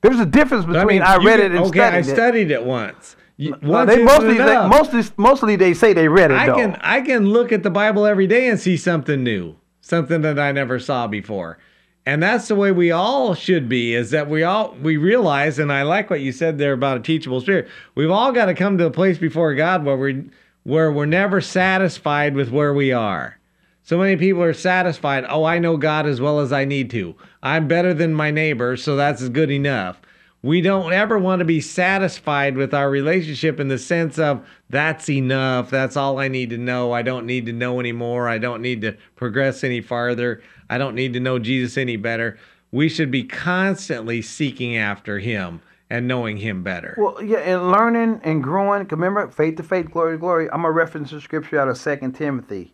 There's 0.00 0.18
a 0.18 0.26
difference 0.26 0.64
between 0.64 1.02
I, 1.02 1.18
you 1.18 1.26
read 1.26 1.38
can- 1.40 1.52
it 1.52 1.56
and 1.56 1.64
okay, 1.66 1.78
studied 1.78 1.96
I 1.96 2.02
studied 2.02 2.50
it 2.50 2.64
once. 2.64 3.14
You- 3.36 3.56
Well, 3.62 3.86
once 3.86 3.94
they 3.94 4.02
mostly, 4.02 4.34
they, 4.38 4.68
mostly, 4.68 5.02
mostly 5.16 5.56
they 5.56 5.72
say 5.74 5.92
they 5.92 6.08
read 6.08 6.32
it 6.32 6.36
I 6.36 6.46
though. 6.46 6.56
can 6.56 6.76
I 6.80 7.00
can 7.00 7.26
look 7.26 7.52
at 7.52 7.62
the 7.62 7.70
Bible 7.70 8.06
every 8.06 8.26
day 8.26 8.48
and 8.48 8.58
see 8.58 8.76
something 8.76 9.22
new, 9.22 9.54
something 9.80 10.20
that 10.22 10.40
I 10.40 10.50
never 10.50 10.80
saw 10.80 11.06
before. 11.06 11.58
And 12.04 12.22
that's 12.22 12.48
the 12.48 12.56
way 12.56 12.72
we 12.72 12.90
all 12.90 13.34
should 13.34 13.68
be 13.68 13.94
is 13.94 14.10
that 14.10 14.28
we 14.28 14.42
all 14.42 14.76
we 14.82 14.96
realize 14.96 15.58
and 15.58 15.72
I 15.72 15.82
like 15.82 16.10
what 16.10 16.20
you 16.20 16.32
said 16.32 16.58
there 16.58 16.72
about 16.72 16.96
a 16.96 17.00
teachable 17.00 17.40
spirit. 17.40 17.68
We've 17.94 18.10
all 18.10 18.32
got 18.32 18.46
to 18.46 18.54
come 18.54 18.76
to 18.78 18.86
a 18.86 18.90
place 18.90 19.18
before 19.18 19.54
God 19.54 19.84
where 19.84 19.96
we 19.96 20.24
where 20.64 20.90
we're 20.90 21.06
never 21.06 21.40
satisfied 21.40 22.34
with 22.34 22.50
where 22.50 22.74
we 22.74 22.92
are. 22.92 23.38
So 23.84 23.98
many 23.98 24.16
people 24.16 24.42
are 24.42 24.52
satisfied, 24.52 25.24
"Oh, 25.28 25.44
I 25.44 25.58
know 25.58 25.76
God 25.76 26.06
as 26.06 26.20
well 26.20 26.40
as 26.40 26.52
I 26.52 26.64
need 26.64 26.90
to. 26.90 27.14
I'm 27.42 27.68
better 27.68 27.94
than 27.94 28.14
my 28.14 28.30
neighbor, 28.30 28.76
so 28.76 28.96
that's 28.96 29.28
good 29.28 29.50
enough." 29.50 30.00
We 30.44 30.60
don't 30.60 30.92
ever 30.92 31.20
want 31.20 31.38
to 31.38 31.44
be 31.44 31.60
satisfied 31.60 32.56
with 32.56 32.74
our 32.74 32.90
relationship 32.90 33.60
in 33.60 33.68
the 33.68 33.78
sense 33.78 34.18
of 34.18 34.44
that's 34.70 35.08
enough. 35.08 35.70
That's 35.70 35.96
all 35.96 36.18
I 36.18 36.26
need 36.26 36.50
to 36.50 36.58
know. 36.58 36.90
I 36.90 37.02
don't 37.02 37.26
need 37.26 37.46
to 37.46 37.52
know 37.52 37.78
anymore. 37.78 38.28
I 38.28 38.38
don't 38.38 38.60
need 38.60 38.80
to 38.80 38.96
progress 39.14 39.62
any 39.62 39.80
farther. 39.80 40.42
I 40.72 40.78
don't 40.78 40.94
need 40.94 41.12
to 41.12 41.20
know 41.20 41.38
Jesus 41.38 41.76
any 41.76 41.96
better. 41.96 42.38
We 42.70 42.88
should 42.88 43.10
be 43.10 43.24
constantly 43.24 44.22
seeking 44.22 44.74
after 44.74 45.18
him 45.18 45.60
and 45.90 46.08
knowing 46.08 46.38
him 46.38 46.62
better. 46.62 46.94
Well, 46.96 47.22
yeah, 47.22 47.40
and 47.40 47.70
learning 47.70 48.22
and 48.24 48.42
growing. 48.42 48.88
Remember, 48.88 49.28
faith 49.28 49.56
to 49.56 49.62
faith, 49.62 49.90
glory 49.90 50.14
to 50.14 50.18
glory. 50.18 50.50
I'm 50.50 50.62
gonna 50.62 50.70
reference 50.70 51.10
the 51.10 51.20
scripture 51.20 51.60
out 51.60 51.68
of 51.68 51.76
Second 51.76 52.12
Timothy, 52.12 52.72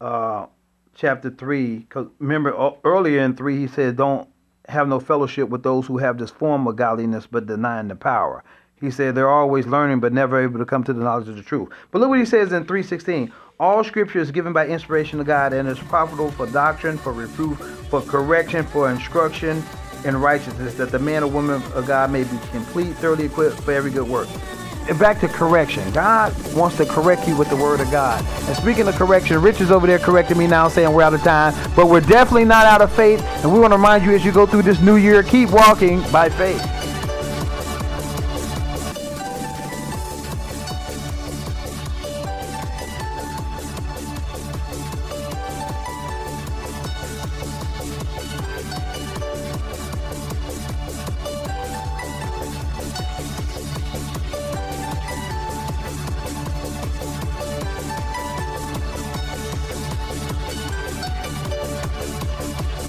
uh, 0.00 0.46
chapter 0.96 1.30
three. 1.30 1.78
Because 1.78 2.08
remember, 2.18 2.52
uh, 2.58 2.72
earlier 2.82 3.20
in 3.20 3.36
three, 3.36 3.58
he 3.58 3.68
said, 3.68 3.96
"Don't 3.96 4.28
have 4.68 4.88
no 4.88 4.98
fellowship 4.98 5.50
with 5.50 5.62
those 5.62 5.86
who 5.86 5.98
have 5.98 6.18
this 6.18 6.32
form 6.32 6.66
of 6.66 6.74
godliness, 6.74 7.28
but 7.28 7.46
denying 7.46 7.86
the 7.86 7.94
power." 7.94 8.42
He 8.80 8.90
said 8.90 9.14
they're 9.14 9.28
always 9.28 9.66
learning, 9.66 10.00
but 10.00 10.12
never 10.12 10.42
able 10.42 10.58
to 10.58 10.64
come 10.64 10.84
to 10.84 10.92
the 10.92 11.02
knowledge 11.02 11.28
of 11.28 11.36
the 11.36 11.42
truth. 11.42 11.68
But 11.90 12.00
look 12.00 12.08
what 12.08 12.18
he 12.18 12.24
says 12.24 12.52
in 12.52 12.64
three 12.64 12.82
sixteen. 12.82 13.32
All 13.58 13.84
scripture 13.84 14.20
is 14.20 14.30
given 14.30 14.54
by 14.54 14.66
inspiration 14.66 15.20
of 15.20 15.26
God 15.26 15.52
and 15.52 15.68
is 15.68 15.78
profitable 15.78 16.30
for 16.30 16.46
doctrine, 16.46 16.96
for 16.96 17.12
reproof, 17.12 17.58
for 17.90 18.00
correction, 18.00 18.64
for 18.64 18.90
instruction 18.90 19.62
in 20.06 20.16
righteousness, 20.16 20.74
that 20.76 20.90
the 20.90 20.98
man 20.98 21.22
or 21.22 21.26
woman 21.26 21.62
of 21.74 21.86
God 21.86 22.10
may 22.10 22.24
be 22.24 22.38
complete, 22.52 22.96
thoroughly 22.96 23.26
equipped 23.26 23.60
for 23.60 23.72
every 23.72 23.90
good 23.90 24.08
work. 24.08 24.28
And 24.88 24.98
back 24.98 25.20
to 25.20 25.28
correction. 25.28 25.88
God 25.92 26.34
wants 26.54 26.78
to 26.78 26.86
correct 26.86 27.28
you 27.28 27.36
with 27.36 27.50
the 27.50 27.56
word 27.56 27.80
of 27.80 27.90
God. 27.90 28.24
And 28.48 28.56
speaking 28.56 28.88
of 28.88 28.94
correction, 28.94 29.42
Rich 29.42 29.60
is 29.60 29.70
over 29.70 29.86
there 29.86 29.98
correcting 29.98 30.38
me 30.38 30.46
now, 30.46 30.68
saying 30.68 30.90
we're 30.94 31.02
out 31.02 31.12
of 31.12 31.20
time. 31.20 31.54
But 31.76 31.88
we're 31.88 32.00
definitely 32.00 32.46
not 32.46 32.64
out 32.64 32.80
of 32.80 32.90
faith. 32.90 33.20
And 33.44 33.52
we 33.52 33.60
want 33.60 33.72
to 33.72 33.76
remind 33.76 34.04
you 34.06 34.14
as 34.14 34.24
you 34.24 34.32
go 34.32 34.46
through 34.46 34.62
this 34.62 34.80
new 34.80 34.96
year, 34.96 35.22
keep 35.22 35.50
walking 35.50 36.00
by 36.10 36.30
faith. 36.30 36.62